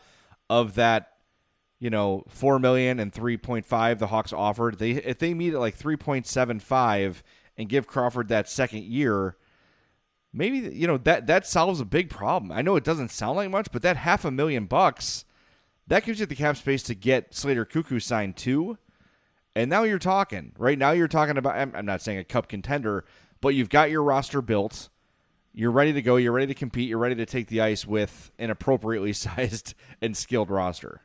of 0.50 0.76
that, 0.76 1.14
you 1.80 1.90
know, 1.90 2.24
four 2.28 2.60
million 2.60 3.00
and 3.00 3.14
three 3.14 3.38
point 3.38 3.66
five 3.66 4.00
the 4.00 4.08
Hawks 4.08 4.34
offered. 4.34 4.80
They 4.80 4.92
if 4.92 5.20
they 5.20 5.34
meet 5.34 5.54
at 5.54 5.60
like 5.60 5.76
three 5.76 5.98
point 5.98 6.28
seven 6.28 6.60
five 6.60 7.24
and 7.58 7.70
give 7.70 7.88
Crawford 7.88 8.28
that 8.30 8.50
second 8.50 8.84
year, 8.84 9.38
maybe 10.34 10.58
you 10.76 10.88
know 10.88 10.98
that 10.98 11.28
that 11.28 11.48
solves 11.48 11.80
a 11.80 11.86
big 11.86 12.10
problem. 12.10 12.52
I 12.52 12.62
know 12.62 12.76
it 12.76 12.84
doesn't 12.84 13.12
sound 13.12 13.38
like 13.38 13.50
much, 13.50 13.72
but 13.72 13.82
that 13.82 13.98
half 13.98 14.26
a 14.26 14.32
million 14.32 14.66
bucks 14.66 15.26
that 15.88 16.04
gives 16.04 16.20
you 16.20 16.26
the 16.26 16.36
cap 16.36 16.58
space 16.58 16.84
to 16.84 16.96
get 16.96 17.36
Slater 17.36 17.66
Koekkoek 17.66 18.02
signed 18.02 18.36
too. 18.36 18.78
And 19.56 19.70
now 19.70 19.84
you're 19.84 20.00
talking. 20.00 20.52
Right 20.58 20.78
now 20.78 20.92
you're 20.92 21.08
talking 21.08 21.38
about 21.38 21.56
I'm 21.76 21.86
not 21.86 22.02
saying 22.02 22.20
a 22.20 22.24
cup 22.24 22.48
contender, 22.50 23.06
but 23.42 23.50
you've 23.50 23.70
got 23.70 23.90
your 23.90 24.04
roster 24.04 24.42
built. 24.42 24.90
You're 25.54 25.72
ready 25.72 25.94
to 25.94 26.02
go. 26.02 26.18
You're 26.18 26.34
ready 26.34 26.48
to 26.48 26.54
compete. 26.54 26.90
You're 26.90 27.00
ready 27.00 27.16
to 27.16 27.26
take 27.26 27.48
the 27.48 27.62
ice 27.62 27.86
with 27.86 28.32
an 28.38 28.50
appropriately 28.50 29.14
sized 29.14 29.74
and 30.02 30.16
skilled 30.16 30.50
roster. 30.50 31.02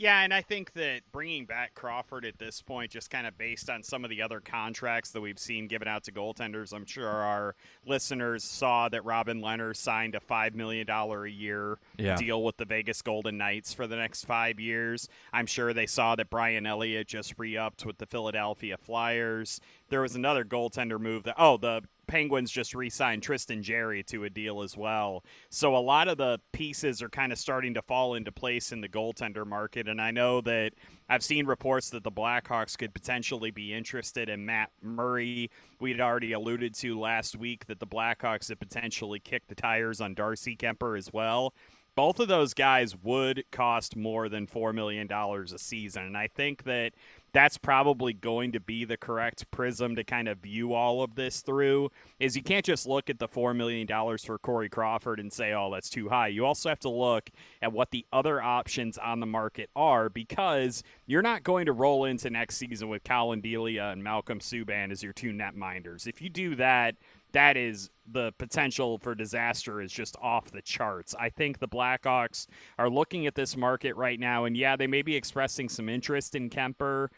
Yeah, 0.00 0.22
and 0.22 0.32
I 0.32 0.40
think 0.40 0.72
that 0.72 1.02
bringing 1.12 1.44
back 1.44 1.74
Crawford 1.74 2.24
at 2.24 2.38
this 2.38 2.62
point, 2.62 2.90
just 2.90 3.10
kind 3.10 3.26
of 3.26 3.36
based 3.36 3.68
on 3.68 3.82
some 3.82 4.02
of 4.02 4.08
the 4.08 4.22
other 4.22 4.40
contracts 4.40 5.10
that 5.10 5.20
we've 5.20 5.38
seen 5.38 5.68
given 5.68 5.86
out 5.88 6.04
to 6.04 6.12
goaltenders, 6.12 6.72
I'm 6.72 6.86
sure 6.86 7.06
our 7.06 7.54
listeners 7.84 8.42
saw 8.42 8.88
that 8.88 9.04
Robin 9.04 9.42
Lehner 9.42 9.76
signed 9.76 10.14
a 10.14 10.20
$5 10.20 10.54
million 10.54 10.88
a 10.88 11.26
year 11.26 11.76
Yeah. 11.98 12.16
deal 12.16 12.42
with 12.42 12.56
the 12.56 12.64
Vegas 12.64 13.02
Golden 13.02 13.36
Knights 13.36 13.74
for 13.74 13.86
the 13.86 13.96
next 13.96 14.24
five 14.24 14.58
years. 14.58 15.06
I'm 15.34 15.44
sure 15.44 15.74
they 15.74 15.84
saw 15.84 16.16
that 16.16 16.30
Brian 16.30 16.64
Elliott 16.64 17.06
just 17.06 17.34
re 17.36 17.58
upped 17.58 17.84
with 17.84 17.98
the 17.98 18.06
Philadelphia 18.06 18.78
Flyers. 18.78 19.60
There 19.90 20.00
was 20.00 20.14
another 20.14 20.46
goaltender 20.46 20.98
move 20.98 21.24
that, 21.24 21.34
oh, 21.36 21.58
the 21.58 21.82
Penguins 22.10 22.50
just 22.50 22.74
re 22.74 22.90
signed 22.90 23.22
Tristan 23.22 23.62
Jarry 23.62 24.02
to 24.04 24.24
a 24.24 24.30
deal 24.30 24.62
as 24.62 24.76
well. 24.76 25.22
So 25.48 25.76
a 25.76 25.78
lot 25.78 26.08
of 26.08 26.18
the 26.18 26.40
pieces 26.50 27.02
are 27.02 27.08
kind 27.08 27.30
of 27.30 27.38
starting 27.38 27.72
to 27.74 27.82
fall 27.82 28.16
into 28.16 28.32
place 28.32 28.72
in 28.72 28.80
the 28.80 28.88
goaltender 28.88 29.46
market. 29.46 29.86
And 29.86 30.00
I 30.00 30.10
know 30.10 30.40
that 30.40 30.72
I've 31.08 31.22
seen 31.22 31.46
reports 31.46 31.88
that 31.90 32.02
the 32.02 32.10
Blackhawks 32.10 32.76
could 32.76 32.92
potentially 32.92 33.52
be 33.52 33.72
interested 33.72 34.28
in 34.28 34.44
Matt 34.44 34.70
Murray. 34.82 35.52
We 35.78 35.92
had 35.92 36.00
already 36.00 36.32
alluded 36.32 36.74
to 36.74 36.98
last 36.98 37.36
week 37.36 37.66
that 37.66 37.78
the 37.78 37.86
Blackhawks 37.86 38.48
had 38.48 38.58
potentially 38.58 39.20
kicked 39.20 39.48
the 39.48 39.54
tires 39.54 40.00
on 40.00 40.14
Darcy 40.14 40.56
Kuemper 40.56 40.98
as 40.98 41.12
well. 41.12 41.54
Both 41.94 42.18
of 42.18 42.26
those 42.26 42.54
guys 42.54 42.96
would 42.96 43.44
cost 43.52 43.94
more 43.94 44.28
than 44.28 44.48
$4 44.48 44.74
million 44.74 45.08
a 45.12 45.58
season. 45.58 46.06
And 46.06 46.16
I 46.16 46.26
think 46.26 46.64
that 46.64 46.92
that's 47.32 47.58
probably 47.58 48.12
going 48.12 48.52
to 48.52 48.60
be 48.60 48.84
the 48.84 48.96
correct 48.96 49.50
prism 49.50 49.96
to 49.96 50.04
kind 50.04 50.28
of 50.28 50.38
view 50.38 50.72
all 50.72 51.02
of 51.02 51.14
this 51.14 51.40
through 51.40 51.90
is 52.18 52.36
you 52.36 52.42
can't 52.42 52.64
just 52.64 52.86
look 52.86 53.08
at 53.08 53.18
the 53.18 53.28
$4 53.28 53.54
million 53.54 53.86
for 54.18 54.38
Corey 54.38 54.68
Crawford 54.68 55.20
and 55.20 55.32
say, 55.32 55.52
oh, 55.52 55.70
that's 55.72 55.90
too 55.90 56.08
high. 56.08 56.28
You 56.28 56.46
also 56.46 56.68
have 56.68 56.80
to 56.80 56.90
look 56.90 57.30
at 57.62 57.72
what 57.72 57.90
the 57.90 58.06
other 58.12 58.42
options 58.42 58.98
on 58.98 59.20
the 59.20 59.26
market 59.26 59.70
are 59.76 60.08
because 60.08 60.82
you're 61.06 61.22
not 61.22 61.42
going 61.42 61.66
to 61.66 61.72
roll 61.72 62.04
into 62.04 62.30
next 62.30 62.56
season 62.56 62.88
with 62.88 63.04
Collin 63.04 63.40
Delia 63.40 63.90
and 63.90 64.02
Malcolm 64.02 64.40
Subban 64.40 64.90
as 64.90 65.02
your 65.02 65.12
two 65.12 65.32
net 65.32 65.54
minders. 65.54 66.06
If 66.06 66.20
you 66.20 66.28
do 66.28 66.54
that, 66.56 66.96
that 67.32 67.56
is 67.56 67.90
the 68.10 68.32
potential 68.38 68.98
for 68.98 69.14
disaster 69.14 69.80
is 69.80 69.92
just 69.92 70.16
off 70.20 70.50
the 70.50 70.62
charts. 70.62 71.14
I 71.18 71.28
think 71.28 71.58
the 71.58 71.68
Blackhawks 71.68 72.46
are 72.78 72.90
looking 72.90 73.26
at 73.26 73.34
this 73.34 73.56
market 73.56 73.94
right 73.96 74.18
now, 74.18 74.44
and 74.44 74.56
yeah, 74.56 74.76
they 74.76 74.86
may 74.86 75.02
be 75.02 75.16
expressing 75.16 75.68
some 75.68 75.88
interest 75.88 76.34
in 76.34 76.50
Kuemper 76.50 77.08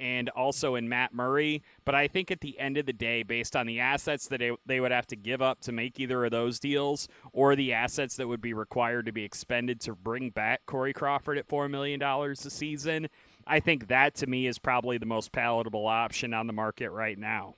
and 0.00 0.30
also 0.30 0.74
in 0.74 0.88
Matt 0.88 1.12
Murray. 1.12 1.62
But 1.84 1.94
I 1.94 2.08
think 2.08 2.30
at 2.30 2.40
the 2.40 2.58
end 2.58 2.78
of 2.78 2.86
the 2.86 2.92
day, 2.92 3.22
based 3.22 3.54
on 3.54 3.66
the 3.66 3.80
assets 3.80 4.26
that 4.28 4.40
they, 4.66 4.80
would 4.80 4.90
have 4.90 5.06
to 5.08 5.16
give 5.16 5.42
up 5.42 5.60
to 5.60 5.72
make 5.72 6.00
either 6.00 6.24
of 6.24 6.30
those 6.30 6.58
deals 6.58 7.06
or 7.32 7.54
the 7.54 7.74
assets 7.74 8.16
that 8.16 8.26
would 8.26 8.40
be 8.40 8.54
required 8.54 9.06
to 9.06 9.12
be 9.12 9.24
expended 9.24 9.80
to 9.82 9.94
bring 9.94 10.30
back 10.30 10.62
Corey 10.66 10.94
Crawford 10.94 11.36
at 11.36 11.46
$4 11.46 11.70
million 11.70 12.02
a 12.02 12.34
season, 12.34 13.08
I 13.46 13.60
think 13.60 13.88
that 13.88 14.14
to 14.16 14.26
me 14.26 14.46
is 14.46 14.58
probably 14.58 14.96
the 14.96 15.06
most 15.06 15.32
palatable 15.32 15.86
option 15.86 16.32
on 16.32 16.46
the 16.46 16.52
market 16.52 16.90
right 16.90 17.18
now. 17.18 17.56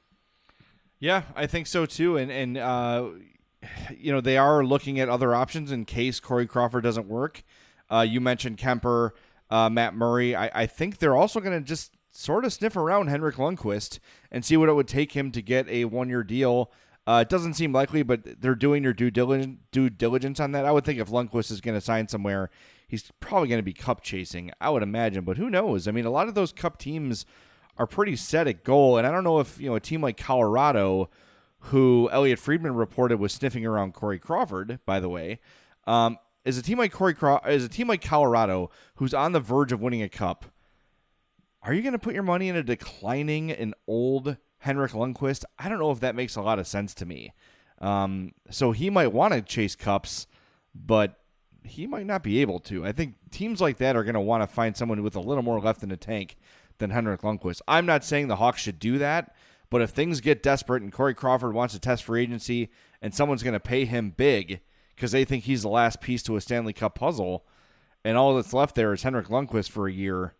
Yeah, 1.03 1.25
I 1.35 1.49
think 1.49 1.67
so 1.67 1.85
too. 1.85 2.17
And 2.17 2.31
and 2.31 2.57
uh, 2.57 3.09
you 3.99 4.13
know 4.13 4.21
they 4.21 4.39
are 4.39 4.65
looking 4.65 5.01
at 5.01 5.09
other 5.09 5.35
options 5.35 5.73
in 5.73 5.85
case 5.85 6.21
Corey 6.21 6.47
Crawford 6.47 6.85
doesn't 6.85 7.09
work. 7.09 7.43
Uh, 7.91 8.07
you 8.09 8.21
mentioned 8.21 8.57
Kuemper, 8.57 9.11
uh, 9.51 9.69
Matt 9.69 9.95
Murray. 9.95 10.35
I, 10.35 10.63
I 10.63 10.67
think 10.67 10.99
they're 10.99 11.17
also 11.17 11.41
going 11.41 11.61
to 11.61 11.67
just 11.67 11.97
sort 12.13 12.45
of 12.45 12.53
sniff 12.53 12.77
around 12.77 13.09
Henrik 13.09 13.35
Lundqvist 13.35 13.99
and 14.31 14.45
see 14.45 14.57
what 14.57 14.69
it 14.69 14.75
would 14.75 14.89
take 14.89 15.13
him 15.13 15.33
to 15.33 15.43
get 15.43 15.69
a 15.69 15.87
one 15.87 16.09
year 16.09 16.23
deal. 16.23 16.71
Uh, 17.05 17.25
it 17.27 17.29
doesn't 17.29 17.55
seem 17.55 17.73
likely, 17.73 18.05
but 18.05 18.41
they're 18.41 18.55
doing 18.55 18.85
their 18.85 18.93
due 18.93 19.11
diligence, 19.11 19.59
due 19.73 19.91
diligence 19.91 20.39
on 20.39 20.53
that. 20.53 20.65
I 20.65 20.71
would 20.71 20.85
think 20.85 21.01
if 21.01 21.09
Lundqvist 21.09 21.51
is 21.51 21.61
going 21.61 21.77
to 21.77 21.81
sign 21.81 22.07
somewhere, 22.07 22.49
he's 22.87 23.11
probably 23.19 23.49
going 23.49 23.59
to 23.59 23.65
be 23.65 23.73
cup 23.73 24.03
chasing. 24.03 24.53
I 24.61 24.71
would 24.71 24.85
imagine, 24.85 25.25
but 25.25 25.37
who 25.37 25.51
knows? 25.51 25.89
I 25.89 25.91
mean, 25.91 26.05
a 26.05 26.11
lot 26.11 26.29
of 26.29 26.37
those 26.37 26.53
cup 26.53 26.79
teams 26.79 27.27
are 27.79 27.87
pretty 27.87 28.17
set 28.17 28.47
at 28.47 28.65
goal, 28.65 28.99
and 28.99 29.07
I 29.07 29.11
don't 29.11 29.25
know 29.25 29.41
if 29.41 29.61
you 29.61 29.69
know 29.69 29.77
a 29.77 29.81
team 29.81 30.03
like 30.03 30.17
Colorado, 30.17 31.09
who 31.67 32.09
Elliotte 32.13 32.39
Friedman 32.39 32.75
reported 32.75 33.19
was 33.19 33.33
sniffing 33.33 33.65
around 33.65 33.95
Corey 33.95 34.19
Crawford. 34.19 34.81
By 34.85 35.01
the 35.01 35.09
way, 35.09 35.41
um, 35.87 36.19
is 36.45 36.59
a 36.59 36.63
team 36.63 36.79
like 36.79 36.93
Corey 36.93 37.15
Craw- 37.15 37.47
is 37.47 37.65
a 37.65 37.69
team 37.69 37.89
like 37.89 38.03
Colorado 38.03 38.71
who's 38.97 39.15
on 39.15 39.33
the 39.33 39.41
verge 39.41 39.73
of 39.73 39.81
winning 39.81 40.03
a 40.03 40.09
cup. 40.09 40.47
Are 41.63 41.73
you 41.73 41.83
going 41.83 41.93
to 41.93 41.99
put 41.99 42.15
your 42.15 42.25
money 42.25 42.49
in 42.49 42.57
a 42.57 42.63
declining 42.63 43.53
and 43.53 43.75
old 43.87 44.37
Henrik 44.59 44.93
Lundqvist? 44.93 45.45
I 45.59 45.69
don't 45.69 45.79
know 45.79 45.93
if 45.93 46.01
that 46.01 46.17
makes 46.17 46.35
a 46.35 46.43
lot 46.43 46.59
of 46.59 46.67
sense 46.67 46.93
to 46.95 47.07
me. 47.07 47.33
Um, 47.81 48.33
so 48.51 48.73
he 48.73 48.91
might 48.91 49.13
want 49.13 49.33
to 49.33 49.43
chase 49.43 49.77
cups, 49.77 50.27
but 50.75 51.21
he 51.65 51.87
might 51.87 52.07
not 52.07 52.25
be 52.25 52.41
able 52.41 52.59
to. 52.61 52.85
I 52.85 52.93
think 52.93 53.15
teams 53.31 53.61
like 53.61 53.79
that 53.79 53.97
are 53.97 54.03
going 54.03 54.15
to 54.15 54.21
want 54.21 54.43
to 54.43 54.53
find 54.53 54.77
someone 54.77 55.03
with 55.03 55.15
a 55.15 55.21
little 55.21 55.45
more 55.45 55.61
left 55.61 55.85
in 55.85 55.89
the 55.89 55.97
tank 55.97 56.37
than 56.83 56.91
Henrik 56.91 57.23
Lundqvist. 57.23 57.63
I'm 57.67 57.87
not 57.87 58.05
saying 58.05 58.29
the 58.29 58.37
Hawks 58.37 58.61
should 58.61 58.79
do 58.79 58.99
that, 58.99 59.35
but 59.71 59.81
if 59.81 59.91
things 59.91 60.21
get 60.21 60.43
desperate 60.43 60.83
and 60.83 60.93
Corey 60.93 61.15
Crawford 61.15 61.55
wants 61.55 61.73
to 61.73 61.81
test 61.81 62.05
for 62.05 62.17
agency 62.19 62.69
and 63.01 63.15
someone's 63.15 63.43
going 63.43 63.55
to 63.55 63.61
pay 63.61 63.87
him 63.87 64.13
big 64.15 64.61
because 64.95 65.13
they 65.13 65.25
think 65.25 65.45
he's 65.45 65.63
the 65.63 65.69
last 65.69 66.01
piece 66.01 66.23
to 66.25 66.37
a 66.37 66.41
Stanley 66.41 66.73
Cup 66.73 66.97
puzzle, 66.97 67.47
and 68.05 68.19
all 68.19 68.35
that's 68.35 68.53
left 68.53 68.75
there 68.75 68.93
is 68.93 69.03
Henrik 69.03 69.29
Lundqvist 69.29 69.71
for 69.71 69.89
a 69.89 69.93
year. 69.93 70.35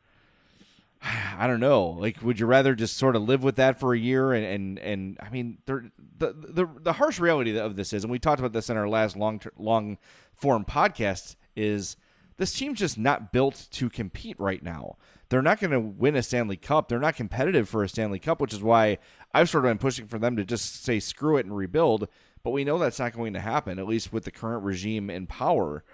I 1.03 1.47
don't 1.47 1.61
know. 1.61 1.91
Like, 1.91 2.23
would 2.23 2.39
you 2.39 2.47
rather 2.47 2.75
just 2.75 2.97
sort 2.97 3.17
of 3.17 3.23
live 3.23 3.43
with 3.43 3.57
that 3.57 3.81
for 3.81 3.95
a 3.95 3.99
year? 3.99 4.33
And 4.33 4.45
and, 4.45 4.79
and 4.79 5.19
I 5.21 5.31
mean, 5.31 5.59
the, 5.67 5.91
the 6.19 6.69
the 6.81 6.93
harsh 6.93 7.19
reality 7.19 7.59
of 7.59 7.77
this 7.77 7.93
is, 7.93 8.05
and 8.05 8.11
we 8.11 8.19
talked 8.19 8.41
about 8.41 8.53
this 8.53 8.69
in 8.69 8.77
our 8.77 8.89
last 8.89 9.17
long 9.17 9.41
long 9.57 9.99
form 10.35 10.65
podcast, 10.65 11.37
is 11.57 11.97
this 12.37 12.53
team's 12.53 12.79
just 12.79 12.99
not 12.99 13.33
built 13.33 13.69
to 13.73 13.89
compete 13.89 14.39
right 14.39 14.63
now. 14.63 14.97
They're 15.33 15.41
not 15.41 15.61
going 15.61 15.71
to 15.71 15.81
win 15.81 16.15
a 16.15 16.23
Stanley 16.23 16.59
Cup. 16.59 16.89
They're 16.89 16.99
not 16.99 17.17
competitive 17.17 17.67
for 17.67 17.83
a 17.83 17.89
Stanley 17.89 18.19
Cup, 18.19 18.39
which 18.39 18.53
is 18.53 18.63
why 18.63 18.99
I've 19.33 19.49
sort 19.49 19.65
of 19.65 19.71
been 19.71 19.79
pushing 19.79 20.07
for 20.07 20.19
them 20.19 20.37
to 20.37 20.45
just 20.45 20.85
say 20.85 21.01
screw 21.01 21.39
it 21.39 21.47
and 21.47 21.57
rebuild. 21.57 22.07
But 22.43 22.51
we 22.51 22.65
know 22.65 22.79
that's 22.79 22.99
not 22.99 23.15
going 23.15 23.33
to 23.33 23.41
happen, 23.41 23.79
at 23.79 23.87
least 23.87 24.13
with 24.13 24.25
the 24.25 24.31
current 24.31 24.63
regime 24.63 25.09
in 25.09 25.27
power. 25.27 25.85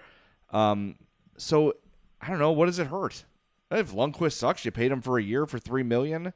Um, 0.49 0.97
so 1.37 1.75
I 2.19 2.27
don't 2.27 2.39
know. 2.39 2.51
What 2.51 2.65
does 2.65 2.79
it 2.79 2.87
hurt? 2.87 3.23
If 3.71 3.93
Lundqvist 3.93 4.33
sucks, 4.33 4.65
you 4.65 4.71
paid 4.71 4.91
him 4.91 5.01
for 5.01 5.17
a 5.17 5.23
year 5.23 5.45
for 5.45 5.57
three 5.57 5.83
million. 5.83 6.33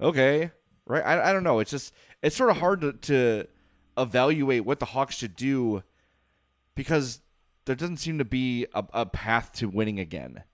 Okay, 0.00 0.50
right? 0.86 1.04
I, 1.04 1.28
I 1.28 1.32
don't 1.34 1.44
know. 1.44 1.58
It's 1.58 1.72
just 1.72 1.92
it's 2.22 2.36
sort 2.36 2.48
of 2.48 2.56
hard 2.56 2.80
to, 2.80 2.94
to 2.94 3.48
evaluate 3.98 4.64
what 4.64 4.80
the 4.80 4.86
Hawks 4.86 5.16
should 5.16 5.36
do 5.36 5.82
because 6.74 7.20
there 7.66 7.76
doesn't 7.76 7.98
seem 7.98 8.16
to 8.16 8.24
be 8.24 8.64
a, 8.72 8.82
a 8.94 9.04
path 9.04 9.52
to 9.56 9.68
winning 9.68 10.00
again, 10.00 10.44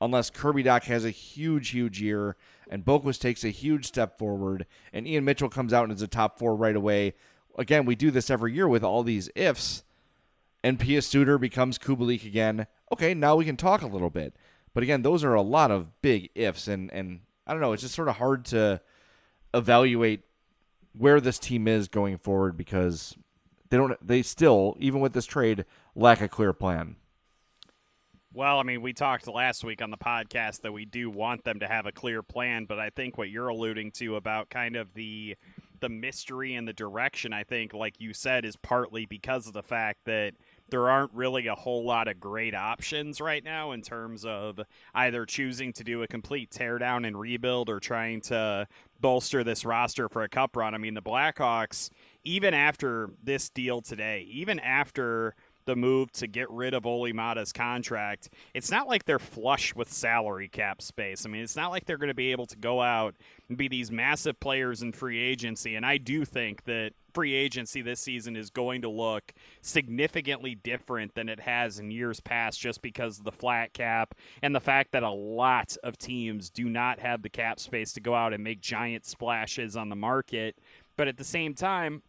unless 0.00 0.30
Kirby 0.30 0.64
Dach 0.64 0.84
has 0.84 1.04
a 1.04 1.10
huge, 1.10 1.70
huge 1.70 2.00
year 2.00 2.36
and 2.70 2.84
Boqvist 2.84 3.20
takes 3.20 3.44
a 3.44 3.50
huge 3.50 3.86
step 3.86 4.18
forward 4.18 4.66
and 4.92 5.06
Ian 5.06 5.24
Mitchell 5.24 5.48
comes 5.48 5.72
out 5.72 5.84
and 5.84 5.92
is 5.92 6.02
a 6.02 6.08
top 6.08 6.38
four 6.38 6.54
right 6.54 6.76
away. 6.76 7.14
Again, 7.58 7.84
we 7.84 7.94
do 7.94 8.10
this 8.10 8.30
every 8.30 8.54
year 8.54 8.68
with 8.68 8.84
all 8.84 9.02
these 9.02 9.28
ifs, 9.34 9.82
and 10.62 10.78
Pius 10.78 11.06
Suter 11.06 11.36
becomes 11.36 11.78
Kubalik 11.78 12.24
again. 12.24 12.66
Okay, 12.92 13.12
now 13.12 13.36
we 13.36 13.44
can 13.44 13.56
talk 13.56 13.82
a 13.82 13.86
little 13.86 14.10
bit. 14.10 14.36
But 14.72 14.82
again, 14.82 15.02
those 15.02 15.24
are 15.24 15.34
a 15.34 15.42
lot 15.42 15.70
of 15.70 16.00
big 16.00 16.30
ifs, 16.34 16.68
and 16.68 16.92
and 16.92 17.20
I 17.46 17.52
don't 17.52 17.60
know. 17.60 17.72
It's 17.72 17.82
just 17.82 17.94
sort 17.94 18.08
of 18.08 18.16
hard 18.16 18.44
to 18.46 18.80
evaluate 19.52 20.22
where 20.96 21.20
this 21.20 21.38
team 21.38 21.66
is 21.66 21.88
going 21.88 22.18
forward 22.18 22.56
because 22.56 23.16
they 23.68 23.76
don't. 23.76 24.06
They 24.06 24.22
still, 24.22 24.76
even 24.78 25.00
with 25.00 25.12
this 25.12 25.26
trade, 25.26 25.64
lack 25.94 26.20
a 26.20 26.28
clear 26.28 26.52
plan. 26.52 26.96
Well, 28.32 28.60
I 28.60 28.62
mean, 28.62 28.80
we 28.80 28.92
talked 28.92 29.26
last 29.26 29.64
week 29.64 29.82
on 29.82 29.90
the 29.90 29.96
podcast 29.96 30.60
that 30.60 30.72
we 30.72 30.84
do 30.84 31.10
want 31.10 31.42
them 31.42 31.58
to 31.60 31.66
have 31.66 31.86
a 31.86 31.92
clear 31.92 32.22
plan, 32.22 32.64
but 32.64 32.78
I 32.78 32.90
think 32.90 33.18
what 33.18 33.28
you're 33.28 33.48
alluding 33.48 33.90
to 33.92 34.14
about 34.14 34.50
kind 34.50 34.76
of 34.76 34.94
the 34.94 35.36
the 35.80 35.88
mystery 35.88 36.54
and 36.54 36.68
the 36.68 36.74
direction, 36.74 37.32
I 37.32 37.42
think, 37.42 37.72
like 37.72 37.94
you 37.98 38.12
said, 38.12 38.44
is 38.44 38.54
partly 38.54 39.06
because 39.06 39.46
of 39.46 39.54
the 39.54 39.62
fact 39.62 40.04
that 40.04 40.34
there 40.68 40.88
aren't 40.90 41.12
really 41.14 41.46
a 41.46 41.54
whole 41.54 41.84
lot 41.84 42.06
of 42.06 42.20
great 42.20 42.54
options 42.54 43.20
right 43.20 43.42
now 43.42 43.72
in 43.72 43.80
terms 43.80 44.24
of 44.24 44.60
either 44.94 45.24
choosing 45.24 45.72
to 45.72 45.82
do 45.82 46.02
a 46.02 46.06
complete 46.06 46.50
teardown 46.50 47.06
and 47.06 47.18
rebuild 47.18 47.68
or 47.68 47.80
trying 47.80 48.20
to 48.20 48.68
bolster 49.00 49.42
this 49.42 49.64
roster 49.64 50.08
for 50.08 50.22
a 50.22 50.28
cup 50.28 50.54
run. 50.54 50.74
I 50.74 50.78
mean, 50.78 50.94
the 50.94 51.02
Blackhawks, 51.02 51.88
even 52.24 52.52
after 52.54 53.10
this 53.22 53.48
deal 53.48 53.80
today, 53.80 54.28
even 54.30 54.60
after 54.60 55.34
the 55.64 55.76
move 55.76 56.10
to 56.12 56.26
get 56.26 56.50
rid 56.50 56.74
of 56.74 56.86
Olli 56.86 57.12
Maatta's 57.12 57.52
contract, 57.52 58.30
it's 58.54 58.70
not 58.70 58.88
like 58.88 59.04
they're 59.04 59.18
flush 59.18 59.74
with 59.74 59.92
salary 59.92 60.48
cap 60.48 60.82
space. 60.82 61.24
I 61.24 61.28
mean, 61.28 61.42
it's 61.42 61.56
not 61.56 61.70
like 61.70 61.86
they're 61.86 61.98
going 61.98 62.08
to 62.08 62.14
be 62.14 62.32
able 62.32 62.46
to 62.46 62.56
go 62.56 62.80
out 62.80 63.14
and 63.48 63.56
be 63.56 63.68
these 63.68 63.90
massive 63.90 64.38
players 64.40 64.82
in 64.82 64.92
free 64.92 65.20
agency. 65.20 65.74
And 65.74 65.84
I 65.84 65.98
do 65.98 66.24
think 66.24 66.64
that 66.64 66.92
free 67.12 67.34
agency 67.34 67.82
this 67.82 68.00
season 68.00 68.36
is 68.36 68.50
going 68.50 68.82
to 68.82 68.88
look 68.88 69.32
significantly 69.62 70.54
different 70.54 71.14
than 71.14 71.28
it 71.28 71.40
has 71.40 71.78
in 71.78 71.90
years 71.90 72.20
past 72.20 72.60
just 72.60 72.82
because 72.82 73.18
of 73.18 73.24
the 73.24 73.32
flat 73.32 73.72
cap 73.72 74.14
and 74.42 74.54
the 74.54 74.60
fact 74.60 74.92
that 74.92 75.02
a 75.02 75.10
lot 75.10 75.76
of 75.82 75.98
teams 75.98 76.50
do 76.50 76.68
not 76.68 77.00
have 77.00 77.22
the 77.22 77.28
cap 77.28 77.58
space 77.58 77.92
to 77.92 78.00
go 78.00 78.14
out 78.14 78.32
and 78.32 78.44
make 78.44 78.60
giant 78.60 79.04
splashes 79.04 79.76
on 79.76 79.88
the 79.88 79.96
market. 79.96 80.56
But 80.96 81.08
at 81.08 81.16
the 81.16 81.24
same 81.24 81.54
time, 81.54 82.02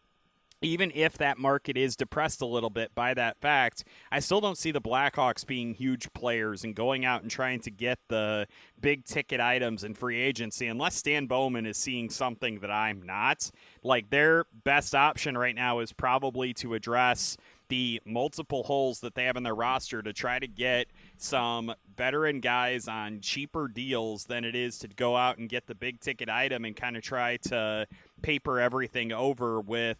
even 0.62 0.92
if 0.94 1.18
that 1.18 1.38
market 1.38 1.76
is 1.76 1.96
depressed 1.96 2.40
a 2.40 2.46
little 2.46 2.70
bit 2.70 2.94
by 2.94 3.14
that 3.14 3.38
fact, 3.40 3.84
I 4.10 4.20
still 4.20 4.40
don't 4.40 4.58
see 4.58 4.70
the 4.70 4.80
Blackhawks 4.80 5.46
being 5.46 5.74
huge 5.74 6.12
players 6.12 6.64
and 6.64 6.74
going 6.74 7.04
out 7.04 7.22
and 7.22 7.30
trying 7.30 7.60
to 7.60 7.70
get 7.70 7.98
the 8.08 8.46
big 8.80 9.04
ticket 9.04 9.40
items 9.40 9.84
in 9.84 9.94
free 9.94 10.20
agency 10.20 10.66
unless 10.66 10.96
Stan 10.96 11.26
Bowman 11.26 11.66
is 11.66 11.76
seeing 11.76 12.10
something 12.10 12.60
that 12.60 12.70
I'm 12.70 13.02
not. 13.02 13.50
Like 13.82 14.10
their 14.10 14.46
best 14.64 14.94
option 14.94 15.36
right 15.36 15.54
now 15.54 15.80
is 15.80 15.92
probably 15.92 16.54
to 16.54 16.74
address 16.74 17.36
the 17.68 18.02
multiple 18.04 18.64
holes 18.64 19.00
that 19.00 19.14
they 19.14 19.24
have 19.24 19.36
in 19.36 19.44
their 19.44 19.54
roster 19.54 20.02
to 20.02 20.12
try 20.12 20.38
to 20.38 20.46
get 20.46 20.88
some 21.16 21.72
veteran 21.96 22.40
guys 22.40 22.86
on 22.86 23.20
cheaper 23.20 23.66
deals 23.66 24.24
than 24.24 24.44
it 24.44 24.54
is 24.54 24.78
to 24.78 24.88
go 24.88 25.16
out 25.16 25.38
and 25.38 25.48
get 25.48 25.66
the 25.66 25.74
big 25.74 25.98
ticket 25.98 26.28
item 26.28 26.66
and 26.66 26.76
kind 26.76 26.98
of 26.98 27.02
try 27.02 27.38
to 27.38 27.86
paper 28.20 28.60
everything 28.60 29.10
over 29.10 29.58
with 29.58 29.96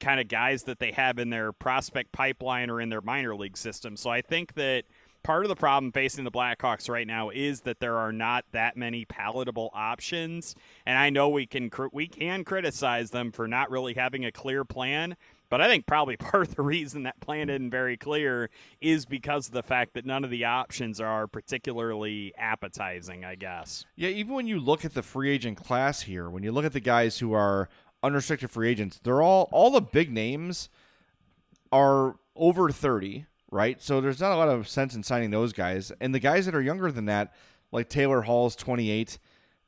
kind 0.00 0.20
of 0.20 0.28
guys 0.28 0.64
that 0.64 0.78
they 0.78 0.92
have 0.92 1.18
in 1.18 1.30
their 1.30 1.52
prospect 1.52 2.12
pipeline 2.12 2.70
or 2.70 2.80
in 2.80 2.88
their 2.88 3.00
minor 3.00 3.34
league 3.34 3.56
system. 3.56 3.96
So 3.96 4.10
I 4.10 4.20
think 4.22 4.54
that 4.54 4.84
part 5.24 5.44
of 5.44 5.48
the 5.48 5.56
problem 5.56 5.90
facing 5.90 6.22
the 6.22 6.30
Blackhawks 6.30 6.88
right 6.88 7.06
now 7.06 7.30
is 7.30 7.62
that 7.62 7.80
there 7.80 7.96
are 7.96 8.12
not 8.12 8.44
that 8.52 8.76
many 8.76 9.04
palatable 9.04 9.70
options. 9.74 10.54
And 10.86 10.96
I 10.96 11.10
know 11.10 11.28
we 11.28 11.46
can 11.46 11.70
we 11.92 12.06
can 12.06 12.44
criticize 12.44 13.10
them 13.10 13.32
for 13.32 13.48
not 13.48 13.70
really 13.70 13.94
having 13.94 14.24
a 14.24 14.30
clear 14.30 14.64
plan, 14.64 15.16
but 15.48 15.60
I 15.60 15.68
think 15.68 15.86
probably 15.86 16.16
part 16.18 16.48
of 16.48 16.54
the 16.54 16.62
reason 16.62 17.04
that 17.04 17.18
plan 17.20 17.48
isn't 17.48 17.70
very 17.70 17.96
clear 17.96 18.50
is 18.80 19.06
because 19.06 19.48
of 19.48 19.52
the 19.52 19.62
fact 19.62 19.94
that 19.94 20.06
none 20.06 20.24
of 20.24 20.30
the 20.30 20.44
options 20.44 21.00
are 21.00 21.26
particularly 21.26 22.32
appetizing, 22.36 23.24
I 23.24 23.34
guess. 23.34 23.86
Yeah, 23.96 24.10
even 24.10 24.34
when 24.34 24.46
you 24.46 24.60
look 24.60 24.84
at 24.84 24.94
the 24.94 25.02
free 25.02 25.30
agent 25.30 25.56
class 25.56 26.02
here, 26.02 26.28
when 26.28 26.42
you 26.42 26.52
look 26.52 26.64
at 26.64 26.72
the 26.72 26.80
guys 26.80 27.18
who 27.18 27.32
are 27.32 27.68
unrestricted 28.04 28.50
free 28.50 28.68
agents, 28.68 29.00
they're 29.02 29.22
all 29.22 29.48
all 29.50 29.70
the 29.70 29.80
big 29.80 30.12
names 30.12 30.68
are 31.72 32.16
over 32.36 32.70
30, 32.70 33.26
right? 33.50 33.82
So 33.82 34.00
there's 34.00 34.20
not 34.20 34.32
a 34.32 34.36
lot 34.36 34.48
of 34.48 34.68
sense 34.68 34.94
in 34.94 35.02
signing 35.02 35.30
those 35.30 35.52
guys. 35.52 35.90
And 36.00 36.14
the 36.14 36.20
guys 36.20 36.46
that 36.46 36.54
are 36.54 36.62
younger 36.62 36.92
than 36.92 37.06
that, 37.06 37.34
like 37.72 37.88
Taylor 37.88 38.22
Hall's 38.22 38.54
28, 38.54 39.18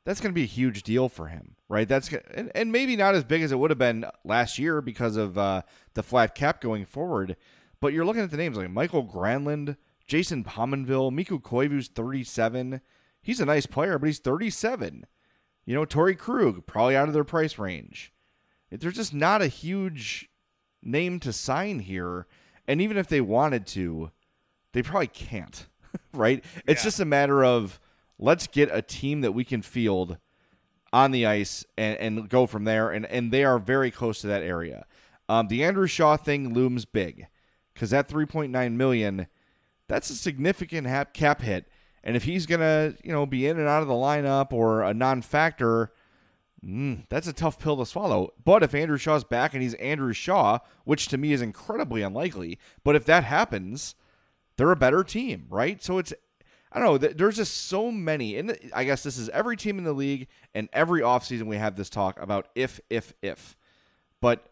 that's 0.05 0.21
going 0.21 0.31
to 0.31 0.35
be 0.35 0.43
a 0.43 0.47
huge 0.47 0.83
deal 0.83 1.09
for 1.09 1.27
him, 1.27 1.55
right? 1.67 1.87
That's 1.87 2.09
and, 2.33 2.51
and 2.55 2.71
maybe 2.71 2.95
not 2.95 3.15
as 3.15 3.25
big 3.25 3.41
as 3.41 3.51
it 3.51 3.59
would 3.59 3.71
have 3.71 3.77
been 3.77 4.05
last 4.23 4.57
year 4.57 4.81
because 4.81 5.17
of 5.17 5.37
uh, 5.37 5.63
the 5.95 6.03
flat 6.03 6.35
cap 6.35 6.61
going 6.61 6.85
forward. 6.85 7.35
But 7.79 7.91
you're 7.93 8.05
looking 8.05 8.23
at 8.23 8.31
the 8.31 8.37
names 8.37 8.57
like 8.57 8.69
Mikael 8.69 9.05
Granlund, 9.05 9.75
Jason 10.07 10.43
Pominville, 10.43 11.11
Mikko 11.11 11.39
Koivu's 11.39 11.89
37. 11.89 12.79
He's 13.21 13.41
a 13.41 13.45
nice 13.45 13.65
player, 13.65 13.99
but 13.99 14.05
he's 14.05 14.19
37. 14.19 15.05
You 15.65 15.75
know, 15.75 15.85
Torey 15.85 16.17
Krug, 16.17 16.65
probably 16.65 16.95
out 16.95 17.09
of 17.09 17.13
their 17.13 17.25
price 17.25 17.59
range 17.59 18.13
there's 18.69 18.95
just 18.95 19.13
not 19.13 19.41
a 19.41 19.47
huge 19.47 20.29
name 20.83 21.19
to 21.21 21.33
sign 21.33 21.79
here. 21.79 22.27
And 22.67 22.81
even 22.81 22.97
if 22.97 23.07
they 23.07 23.21
wanted 23.21 23.65
to, 23.67 24.11
they 24.73 24.83
probably 24.83 25.07
can't, 25.07 25.67
right? 26.13 26.43
It's 26.65 26.83
just 26.83 26.99
a 26.99 27.05
matter 27.05 27.43
of 27.43 27.79
let's 28.19 28.47
get 28.47 28.69
a 28.71 28.81
team 28.81 29.21
that 29.21 29.31
we 29.31 29.43
can 29.43 29.61
field 29.61 30.17
on 30.91 31.11
the 31.11 31.25
ice 31.25 31.65
and, 31.77 31.97
and 31.97 32.29
go 32.29 32.45
from 32.45 32.63
there. 32.63 32.91
And, 32.91 33.05
and 33.05 33.31
they 33.31 33.43
are 33.43 33.59
very 33.59 33.91
close 33.91 34.21
to 34.21 34.27
that 34.27 34.43
area. 34.43 34.85
Um, 35.29 35.47
the 35.47 35.63
Andrew 35.63 35.87
Shaw 35.87 36.17
thing 36.17 36.53
looms 36.53 36.85
big 36.85 37.27
because 37.73 37.89
that 37.91 38.07
3.9 38.07 38.73
million, 38.73 39.27
that's 39.87 40.09
a 40.09 40.15
significant 40.15 40.87
cap 41.13 41.41
hit. 41.41 41.67
And 42.03 42.15
if 42.15 42.23
he's 42.23 42.45
gonna, 42.45 42.93
you 43.03 43.11
know, 43.11 43.25
be 43.25 43.47
in 43.47 43.59
and 43.59 43.67
out 43.67 43.81
of 43.81 43.87
the 43.87 43.93
lineup 43.93 44.53
or 44.53 44.83
a 44.83 44.93
non-factor, 44.93 45.91
Mm, 46.65 47.05
that's 47.09 47.27
a 47.27 47.33
tough 47.33 47.59
pill 47.59 47.77
to 47.77 47.85
swallow. 47.85 48.33
But 48.43 48.63
if 48.63 48.73
Andrew 48.73 48.97
Shaw's 48.97 49.23
back 49.23 49.53
and 49.53 49.61
he's 49.61 49.75
Andrew 49.75 50.13
Shaw, 50.13 50.59
which 50.85 51.07
to 51.09 51.17
me 51.17 51.31
is 51.31 51.41
incredibly 51.41 52.01
unlikely, 52.01 52.57
but 52.83 52.95
if 52.95 53.05
that 53.05 53.23
happens, 53.23 53.95
they're 54.57 54.71
a 54.71 54.75
better 54.75 55.03
team, 55.03 55.45
right? 55.49 55.83
So 55.83 55.99
it's, 55.99 56.13
I 56.71 56.79
don't 56.79 56.87
know, 56.87 56.97
there's 56.97 57.37
just 57.37 57.67
so 57.67 57.91
many. 57.91 58.37
And 58.37 58.57
I 58.73 58.83
guess 58.85 59.03
this 59.03 59.17
is 59.17 59.29
every 59.29 59.55
team 59.55 59.77
in 59.77 59.83
the 59.83 59.93
league, 59.93 60.27
and 60.55 60.67
every 60.73 61.01
offseason 61.01 61.43
we 61.43 61.57
have 61.57 61.75
this 61.75 61.89
talk 61.89 62.19
about 62.19 62.47
if, 62.55 62.79
if, 62.89 63.13
if. 63.21 63.55
But 64.19 64.49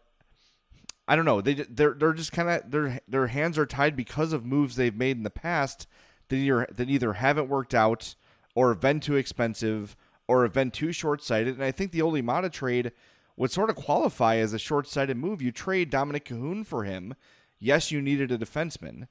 I 1.08 1.14
don't 1.14 1.24
know. 1.24 1.40
They 1.40 1.54
they're 1.54 1.94
they're 1.94 2.12
just 2.12 2.32
kind 2.32 2.48
of 2.48 2.70
their 2.70 3.00
their 3.06 3.28
hands 3.28 3.58
are 3.58 3.66
tied 3.66 3.96
because 3.96 4.32
of 4.32 4.44
moves 4.44 4.76
they've 4.76 4.96
made 4.96 5.16
in 5.16 5.22
the 5.22 5.30
past 5.30 5.86
that 6.28 6.36
either 6.36 6.66
that 6.72 6.90
either 6.90 7.14
haven't 7.14 7.48
worked 7.48 7.74
out 7.74 8.16
or 8.54 8.70
have 8.70 8.80
been 8.80 8.98
too 8.98 9.14
expensive 9.14 9.96
or 10.28 10.42
have 10.42 10.52
been 10.52 10.70
too 10.70 10.92
short 10.92 11.22
sighted. 11.22 11.54
And 11.54 11.64
I 11.64 11.70
think 11.70 11.92
the 11.92 12.02
Olli 12.02 12.22
Maatta 12.22 12.50
trade 12.50 12.92
would 13.36 13.50
sort 13.50 13.70
of 13.70 13.76
qualify 13.76 14.36
as 14.36 14.52
a 14.52 14.58
short 14.58 14.88
sighted 14.88 15.16
move. 15.16 15.42
You 15.42 15.52
trade 15.52 15.90
Dominik 15.90 16.24
Kahun 16.24 16.66
for 16.66 16.84
him. 16.84 17.14
Yes, 17.58 17.90
you 17.90 18.00
needed 18.00 18.32
a 18.32 18.38
defenseman. 18.38 19.08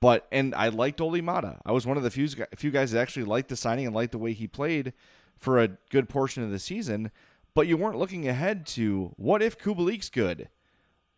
But 0.00 0.26
and 0.32 0.54
I 0.54 0.68
liked 0.68 1.00
Olli 1.00 1.22
Maatta. 1.22 1.60
I 1.64 1.72
was 1.72 1.86
one 1.86 1.96
of 1.96 2.02
the 2.02 2.10
few 2.10 2.28
few 2.56 2.70
guys 2.70 2.90
that 2.90 3.00
actually 3.00 3.24
liked 3.24 3.48
the 3.48 3.56
signing 3.56 3.86
and 3.86 3.94
liked 3.94 4.12
the 4.12 4.18
way 4.18 4.32
he 4.32 4.48
played 4.48 4.92
for 5.38 5.60
a 5.60 5.68
good 5.90 6.08
portion 6.08 6.42
of 6.42 6.50
the 6.50 6.58
season. 6.58 7.10
But 7.54 7.66
you 7.66 7.76
weren't 7.76 7.98
looking 7.98 8.26
ahead 8.26 8.66
to 8.68 9.12
what 9.16 9.42
if 9.42 9.58
Kubalik's 9.58 10.10
good? 10.10 10.48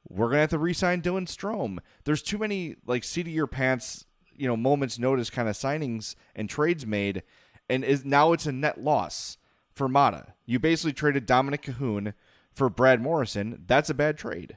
We're 0.06 0.28
gonna 0.28 0.40
have 0.40 0.50
to 0.50 0.58
re-sign 0.58 1.00
Dylan 1.00 1.26
Strome. 1.26 1.78
There's 2.04 2.22
too 2.22 2.36
many 2.36 2.76
like 2.86 3.04
seat 3.04 3.26
of 3.26 3.32
your 3.32 3.46
pants, 3.46 4.04
you 4.36 4.46
know, 4.46 4.56
moments 4.56 4.98
notice 4.98 5.30
kind 5.30 5.48
of 5.48 5.56
signings 5.56 6.14
and 6.36 6.50
trades 6.50 6.86
made 6.86 7.22
and 7.68 7.84
is 7.84 8.04
now 8.04 8.32
it's 8.32 8.46
a 8.46 8.52
net 8.52 8.80
loss 8.80 9.38
for 9.72 9.88
Maatta. 9.88 10.34
You 10.46 10.58
basically 10.58 10.92
traded 10.92 11.26
Dominik 11.26 11.62
Kahun 11.62 12.14
for 12.52 12.68
Brad 12.68 13.00
Morrison. 13.00 13.64
That's 13.66 13.90
a 13.90 13.94
bad 13.94 14.16
trade. 14.16 14.56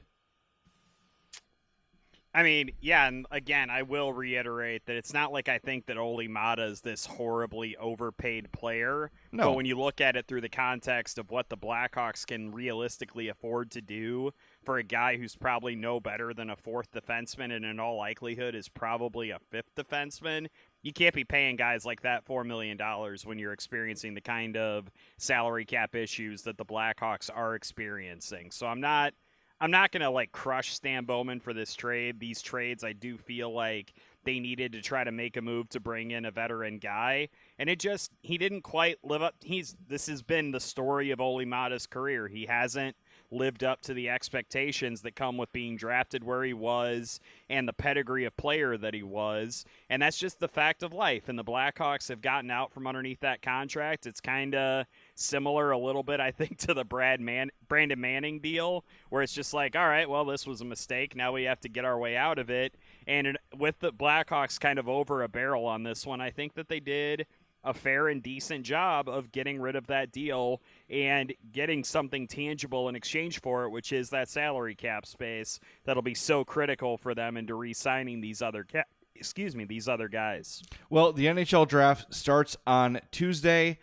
I 2.34 2.42
mean, 2.42 2.70
yeah, 2.80 3.08
and 3.08 3.26
again, 3.30 3.70
I 3.70 3.82
will 3.82 4.12
reiterate 4.12 4.86
that 4.86 4.96
it's 4.96 5.14
not 5.14 5.32
like 5.32 5.48
I 5.48 5.58
think 5.58 5.86
that 5.86 5.96
Olli 5.96 6.28
Maatta 6.28 6.70
is 6.70 6.82
this 6.82 7.06
horribly 7.06 7.74
overpaid 7.78 8.52
player. 8.52 9.10
No. 9.32 9.44
But 9.44 9.56
when 9.56 9.66
you 9.66 9.76
look 9.76 10.00
at 10.00 10.14
it 10.14 10.28
through 10.28 10.42
the 10.42 10.48
context 10.48 11.18
of 11.18 11.30
what 11.30 11.48
the 11.48 11.56
Blackhawks 11.56 12.26
can 12.26 12.52
realistically 12.52 13.28
afford 13.28 13.70
to 13.72 13.80
do 13.80 14.32
for 14.62 14.76
a 14.76 14.84
guy 14.84 15.16
who's 15.16 15.34
probably 15.34 15.74
no 15.74 15.98
better 16.00 16.34
than 16.34 16.50
a 16.50 16.56
fourth 16.56 16.92
defenseman 16.92 17.50
and 17.56 17.64
in 17.64 17.80
all 17.80 17.96
likelihood 17.96 18.54
is 18.54 18.68
probably 18.68 19.30
a 19.30 19.40
fifth 19.50 19.74
defenseman, 19.74 20.48
you 20.82 20.92
can't 20.92 21.14
be 21.14 21.24
paying 21.24 21.56
guys 21.56 21.84
like 21.84 22.02
that 22.02 22.26
$4 22.26 22.44
million 22.46 22.78
when 23.24 23.38
you're 23.38 23.52
experiencing 23.52 24.14
the 24.14 24.20
kind 24.20 24.56
of 24.56 24.90
salary 25.16 25.64
cap 25.64 25.94
issues 25.94 26.42
that 26.42 26.56
the 26.56 26.64
Blackhawks 26.64 27.30
are 27.34 27.54
experiencing. 27.54 28.50
So 28.50 28.66
I'm 28.66 28.80
not 28.80 29.14
I'm 29.60 29.72
not 29.72 29.90
going 29.90 30.02
to 30.02 30.10
like 30.10 30.30
crush 30.30 30.72
Stan 30.72 31.04
Bowman 31.04 31.40
for 31.40 31.52
this 31.52 31.74
trade. 31.74 32.20
These 32.20 32.42
trades 32.42 32.84
I 32.84 32.92
do 32.92 33.18
feel 33.18 33.52
like 33.52 33.92
they 34.24 34.38
needed 34.38 34.72
to 34.72 34.80
try 34.80 35.02
to 35.02 35.10
make 35.10 35.36
a 35.36 35.42
move 35.42 35.68
to 35.70 35.80
bring 35.80 36.12
in 36.12 36.26
a 36.26 36.30
veteran 36.30 36.78
guy 36.78 37.28
and 37.58 37.68
it 37.68 37.78
just 37.78 38.12
he 38.22 38.38
didn't 38.38 38.62
quite 38.62 38.98
live 39.02 39.22
up 39.22 39.34
he's 39.42 39.74
this 39.88 40.06
has 40.06 40.22
been 40.22 40.50
the 40.50 40.60
story 40.60 41.10
of 41.10 41.20
Olli 41.20 41.46
Maatta's 41.46 41.86
career. 41.86 42.28
He 42.28 42.46
hasn't 42.46 42.94
lived 43.30 43.62
up 43.62 43.82
to 43.82 43.94
the 43.94 44.08
expectations 44.08 45.02
that 45.02 45.14
come 45.14 45.36
with 45.36 45.52
being 45.52 45.76
drafted 45.76 46.24
where 46.24 46.44
he 46.44 46.54
was 46.54 47.20
and 47.50 47.68
the 47.68 47.72
pedigree 47.72 48.24
of 48.24 48.36
player 48.36 48.76
that 48.76 48.94
he 48.94 49.02
was. 49.02 49.64
And 49.90 50.00
that's 50.00 50.18
just 50.18 50.40
the 50.40 50.48
fact 50.48 50.82
of 50.82 50.92
life. 50.92 51.28
And 51.28 51.38
the 51.38 51.44
Blackhawks 51.44 52.08
have 52.08 52.20
gotten 52.20 52.50
out 52.50 52.72
from 52.72 52.86
underneath 52.86 53.20
that 53.20 53.42
contract. 53.42 54.06
It's 54.06 54.20
kind 54.20 54.54
of 54.54 54.86
similar 55.14 55.70
a 55.70 55.78
little 55.78 56.02
bit, 56.02 56.20
I 56.20 56.30
think, 56.30 56.58
to 56.58 56.74
the 56.74 56.84
Brad 56.84 57.20
Man- 57.20 57.50
Brandon 57.68 58.00
Manning 58.00 58.40
deal, 58.40 58.84
where 59.10 59.22
it's 59.22 59.34
just 59.34 59.52
like, 59.52 59.76
all 59.76 59.88
right, 59.88 60.08
well, 60.08 60.24
this 60.24 60.46
was 60.46 60.60
a 60.60 60.64
mistake. 60.64 61.14
Now 61.14 61.32
we 61.32 61.44
have 61.44 61.60
to 61.60 61.68
get 61.68 61.84
our 61.84 61.98
way 61.98 62.16
out 62.16 62.38
of 62.38 62.50
it. 62.50 62.74
And 63.06 63.38
with 63.56 63.80
the 63.80 63.92
Blackhawks 63.92 64.60
kind 64.60 64.78
of 64.78 64.88
over 64.88 65.22
a 65.22 65.28
barrel 65.28 65.66
on 65.66 65.82
this 65.82 66.06
one, 66.06 66.20
I 66.20 66.30
think 66.30 66.54
that 66.54 66.68
they 66.68 66.80
did 66.80 67.26
a 67.68 67.74
fair 67.74 68.08
and 68.08 68.22
decent 68.22 68.64
job 68.64 69.08
of 69.08 69.30
getting 69.30 69.60
rid 69.60 69.76
of 69.76 69.86
that 69.88 70.10
deal 70.10 70.62
and 70.88 71.34
getting 71.52 71.84
something 71.84 72.26
tangible 72.26 72.88
in 72.88 72.96
exchange 72.96 73.40
for 73.42 73.64
it, 73.64 73.70
which 73.70 73.92
is 73.92 74.08
that 74.08 74.28
salary 74.28 74.74
cap 74.74 75.04
space 75.04 75.60
that'll 75.84 76.02
be 76.02 76.14
so 76.14 76.44
critical 76.44 76.96
for 76.96 77.14
them 77.14 77.36
into 77.36 77.54
re-signing 77.54 78.22
these 78.22 78.40
other. 78.40 78.66
Excuse 79.14 79.54
me, 79.54 79.64
these 79.64 79.86
other 79.86 80.08
guys. 80.08 80.62
Well, 80.88 81.12
the 81.12 81.26
NHL 81.26 81.68
draft 81.68 82.14
starts 82.14 82.56
on 82.66 83.00
Tuesday, 83.10 83.78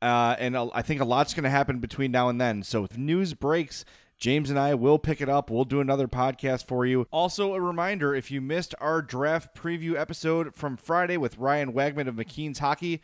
uh, 0.00 0.36
and 0.38 0.56
I 0.56 0.80
think 0.80 1.00
a 1.02 1.04
lot's 1.04 1.34
going 1.34 1.44
to 1.44 1.50
happen 1.50 1.80
between 1.80 2.10
now 2.10 2.30
and 2.30 2.40
then. 2.40 2.62
So 2.62 2.84
if 2.84 2.96
news 2.96 3.34
breaks, 3.34 3.84
James 4.18 4.50
and 4.50 4.58
I 4.58 4.74
will 4.74 4.98
pick 4.98 5.20
it 5.20 5.28
up. 5.28 5.48
We'll 5.50 5.64
do 5.64 5.80
another 5.80 6.08
podcast 6.08 6.66
for 6.66 6.84
you. 6.84 7.06
Also, 7.12 7.54
a 7.54 7.60
reminder 7.60 8.14
if 8.14 8.30
you 8.30 8.40
missed 8.40 8.74
our 8.80 9.00
draft 9.00 9.54
preview 9.54 9.96
episode 9.96 10.54
from 10.54 10.76
Friday 10.76 11.16
with 11.16 11.38
Ryan 11.38 11.72
Wagman 11.72 12.08
of 12.08 12.16
McKeen's 12.16 12.58
Hockey, 12.58 13.00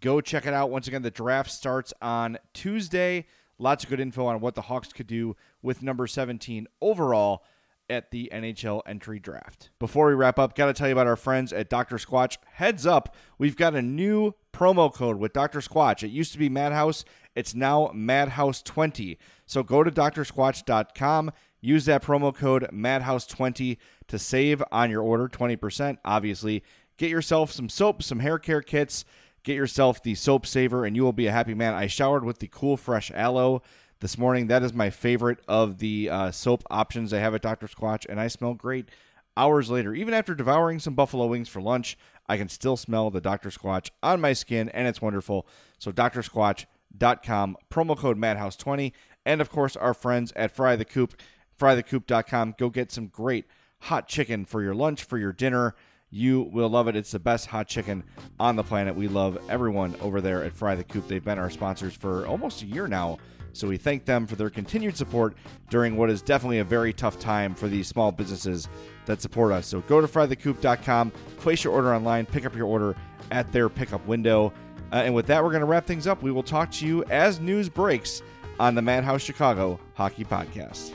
Go 0.00 0.20
check 0.20 0.46
it 0.46 0.54
out. 0.54 0.70
Once 0.70 0.88
again, 0.88 1.02
the 1.02 1.10
draft 1.10 1.50
starts 1.50 1.92
on 2.02 2.38
Tuesday. 2.52 3.26
Lots 3.58 3.84
of 3.84 3.90
good 3.90 4.00
info 4.00 4.26
on 4.26 4.40
what 4.40 4.54
the 4.54 4.62
Hawks 4.62 4.92
could 4.92 5.06
do 5.06 5.36
with 5.62 5.82
number 5.82 6.06
17 6.06 6.66
overall 6.80 7.44
at 7.88 8.10
the 8.10 8.28
NHL 8.32 8.82
entry 8.84 9.18
draft. 9.18 9.70
Before 9.78 10.08
we 10.08 10.14
wrap 10.14 10.38
up, 10.38 10.56
got 10.56 10.66
to 10.66 10.72
tell 10.72 10.88
you 10.88 10.92
about 10.92 11.06
our 11.06 11.16
friends 11.16 11.52
at 11.52 11.70
Dr. 11.70 11.96
Squatch. 11.96 12.36
Heads 12.54 12.84
up, 12.84 13.14
we've 13.38 13.56
got 13.56 13.74
a 13.74 13.82
new 13.82 14.34
promo 14.52 14.92
code 14.92 15.18
with 15.18 15.32
Dr. 15.32 15.60
Squatch. 15.60 16.02
It 16.02 16.08
used 16.08 16.32
to 16.32 16.38
be 16.38 16.48
Madhouse, 16.48 17.04
it's 17.36 17.54
now 17.54 17.92
Madhouse20. 17.94 19.18
So 19.46 19.62
go 19.62 19.84
to 19.84 19.90
drsquatch.com 19.90 21.30
Use 21.66 21.84
that 21.86 22.02
promo 22.02 22.32
code 22.32 22.68
MADHOUSE20 22.72 23.78
to 24.06 24.18
save 24.18 24.62
on 24.70 24.88
your 24.88 25.02
order 25.02 25.28
20%. 25.28 25.98
Obviously, 26.04 26.62
get 26.96 27.10
yourself 27.10 27.50
some 27.50 27.68
soap, 27.68 28.04
some 28.04 28.20
hair 28.20 28.38
care 28.38 28.60
kits, 28.60 29.04
get 29.46 29.56
yourself 29.56 30.02
the 30.02 30.16
soap 30.16 30.44
saver, 30.44 30.84
and 30.84 30.96
you 30.96 31.04
will 31.04 31.12
be 31.12 31.28
a 31.28 31.32
happy 31.32 31.54
man. 31.54 31.72
I 31.72 31.86
showered 31.86 32.24
with 32.24 32.40
the 32.40 32.48
Cool 32.48 32.76
Fresh 32.76 33.12
Aloe 33.12 33.62
this 34.00 34.18
morning. 34.18 34.48
That 34.48 34.64
is 34.64 34.74
my 34.74 34.90
favorite 34.90 35.38
of 35.46 35.78
the 35.78 36.10
uh, 36.10 36.30
soap 36.32 36.64
options 36.68 37.14
I 37.14 37.20
have 37.20 37.32
at 37.32 37.42
Dr. 37.42 37.68
Squatch, 37.68 38.04
and 38.08 38.20
I 38.20 38.26
smell 38.26 38.54
great 38.54 38.88
hours 39.36 39.70
later. 39.70 39.94
Even 39.94 40.14
after 40.14 40.34
devouring 40.34 40.80
some 40.80 40.94
buffalo 40.94 41.26
wings 41.28 41.48
for 41.48 41.62
lunch, 41.62 41.96
I 42.26 42.36
can 42.36 42.48
still 42.48 42.76
smell 42.76 43.08
the 43.08 43.20
Dr. 43.20 43.50
Squatch 43.50 43.90
on 44.02 44.20
my 44.20 44.32
skin, 44.32 44.68
and 44.70 44.88
it's 44.88 45.00
wonderful. 45.00 45.46
So, 45.78 45.92
drsquatch.com, 45.92 47.56
promo 47.72 47.96
code 47.96 48.18
MADHOUSE20, 48.18 48.92
and 49.24 49.40
of 49.40 49.48
course, 49.48 49.76
our 49.76 49.94
friends 49.94 50.32
at 50.34 50.50
Fry 50.50 50.74
the 50.74 50.84
Coop, 50.84 51.14
frythecoop.com. 51.56 52.56
Go 52.58 52.68
get 52.68 52.90
some 52.90 53.06
great 53.06 53.46
hot 53.82 54.08
chicken 54.08 54.44
for 54.44 54.60
your 54.60 54.74
lunch, 54.74 55.04
for 55.04 55.18
your 55.18 55.32
dinner. 55.32 55.76
You 56.16 56.48
will 56.50 56.70
love 56.70 56.88
it. 56.88 56.96
It's 56.96 57.10
the 57.10 57.18
best 57.18 57.46
hot 57.46 57.68
chicken 57.68 58.02
on 58.40 58.56
the 58.56 58.62
planet. 58.62 58.96
We 58.96 59.06
love 59.06 59.36
everyone 59.50 59.94
over 60.00 60.22
there 60.22 60.44
at 60.44 60.54
Fry 60.54 60.74
the 60.74 60.82
Coop. 60.82 61.06
They've 61.08 61.22
been 61.22 61.38
our 61.38 61.50
sponsors 61.50 61.92
for 61.92 62.26
almost 62.26 62.62
a 62.62 62.66
year 62.66 62.88
now. 62.88 63.18
So 63.52 63.68
we 63.68 63.76
thank 63.76 64.06
them 64.06 64.26
for 64.26 64.34
their 64.34 64.48
continued 64.48 64.96
support 64.96 65.36
during 65.68 65.94
what 65.94 66.08
is 66.08 66.22
definitely 66.22 66.60
a 66.60 66.64
very 66.64 66.94
tough 66.94 67.18
time 67.18 67.54
for 67.54 67.68
these 67.68 67.86
small 67.86 68.12
businesses 68.12 68.66
that 69.04 69.20
support 69.20 69.52
us. 69.52 69.66
So 69.66 69.82
go 69.82 70.00
to 70.00 70.06
frythecoop.com, 70.06 71.10
place 71.36 71.62
your 71.62 71.74
order 71.74 71.94
online, 71.94 72.24
pick 72.24 72.46
up 72.46 72.56
your 72.56 72.66
order 72.66 72.96
at 73.30 73.52
their 73.52 73.68
pickup 73.68 74.06
window. 74.06 74.54
Uh, 74.92 74.96
and 74.96 75.14
with 75.14 75.26
that, 75.26 75.44
we're 75.44 75.50
going 75.50 75.60
to 75.60 75.66
wrap 75.66 75.84
things 75.84 76.06
up. 76.06 76.22
We 76.22 76.32
will 76.32 76.42
talk 76.42 76.70
to 76.72 76.86
you 76.86 77.04
as 77.04 77.40
news 77.40 77.68
breaks 77.68 78.22
on 78.58 78.74
the 78.74 78.82
Madhouse 78.82 79.20
Chicago 79.20 79.78
Hockey 79.92 80.24
Podcast. 80.24 80.94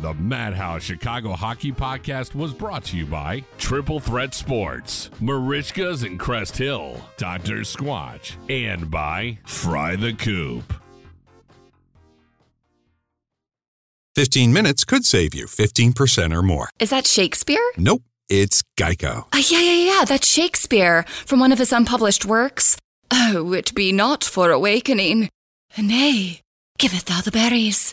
The 0.00 0.14
Madhouse 0.14 0.84
Chicago 0.84 1.32
Hockey 1.32 1.72
Podcast 1.72 2.32
was 2.36 2.54
brought 2.54 2.84
to 2.84 2.96
you 2.96 3.04
by 3.04 3.42
Triple 3.58 3.98
Threat 3.98 4.32
Sports, 4.32 5.10
Merichkas 5.20 6.06
in 6.06 6.16
Crest 6.18 6.56
Hill, 6.56 7.00
Dr. 7.16 7.62
Squatch, 7.62 8.36
and 8.48 8.88
by 8.88 9.38
Fry 9.44 9.96
the 9.96 10.12
Coop. 10.12 10.72
15 14.14 14.52
minutes 14.52 14.84
could 14.84 15.04
save 15.04 15.34
you 15.34 15.46
15% 15.46 16.32
or 16.32 16.42
more. 16.42 16.68
Is 16.78 16.90
that 16.90 17.04
Shakespeare? 17.04 17.58
Nope, 17.76 18.02
it's 18.28 18.62
Geico. 18.78 19.24
Uh, 19.32 19.42
yeah, 19.50 19.60
yeah, 19.60 19.98
yeah, 19.98 20.04
that's 20.04 20.28
Shakespeare 20.28 21.02
from 21.08 21.40
one 21.40 21.50
of 21.50 21.58
his 21.58 21.72
unpublished 21.72 22.24
works. 22.24 22.76
Oh, 23.10 23.52
it 23.52 23.74
be 23.74 23.90
not 23.90 24.22
for 24.22 24.52
awakening. 24.52 25.28
Nay, 25.76 26.40
giveth 26.78 27.06
thou 27.06 27.20
the 27.20 27.32
berries. 27.32 27.92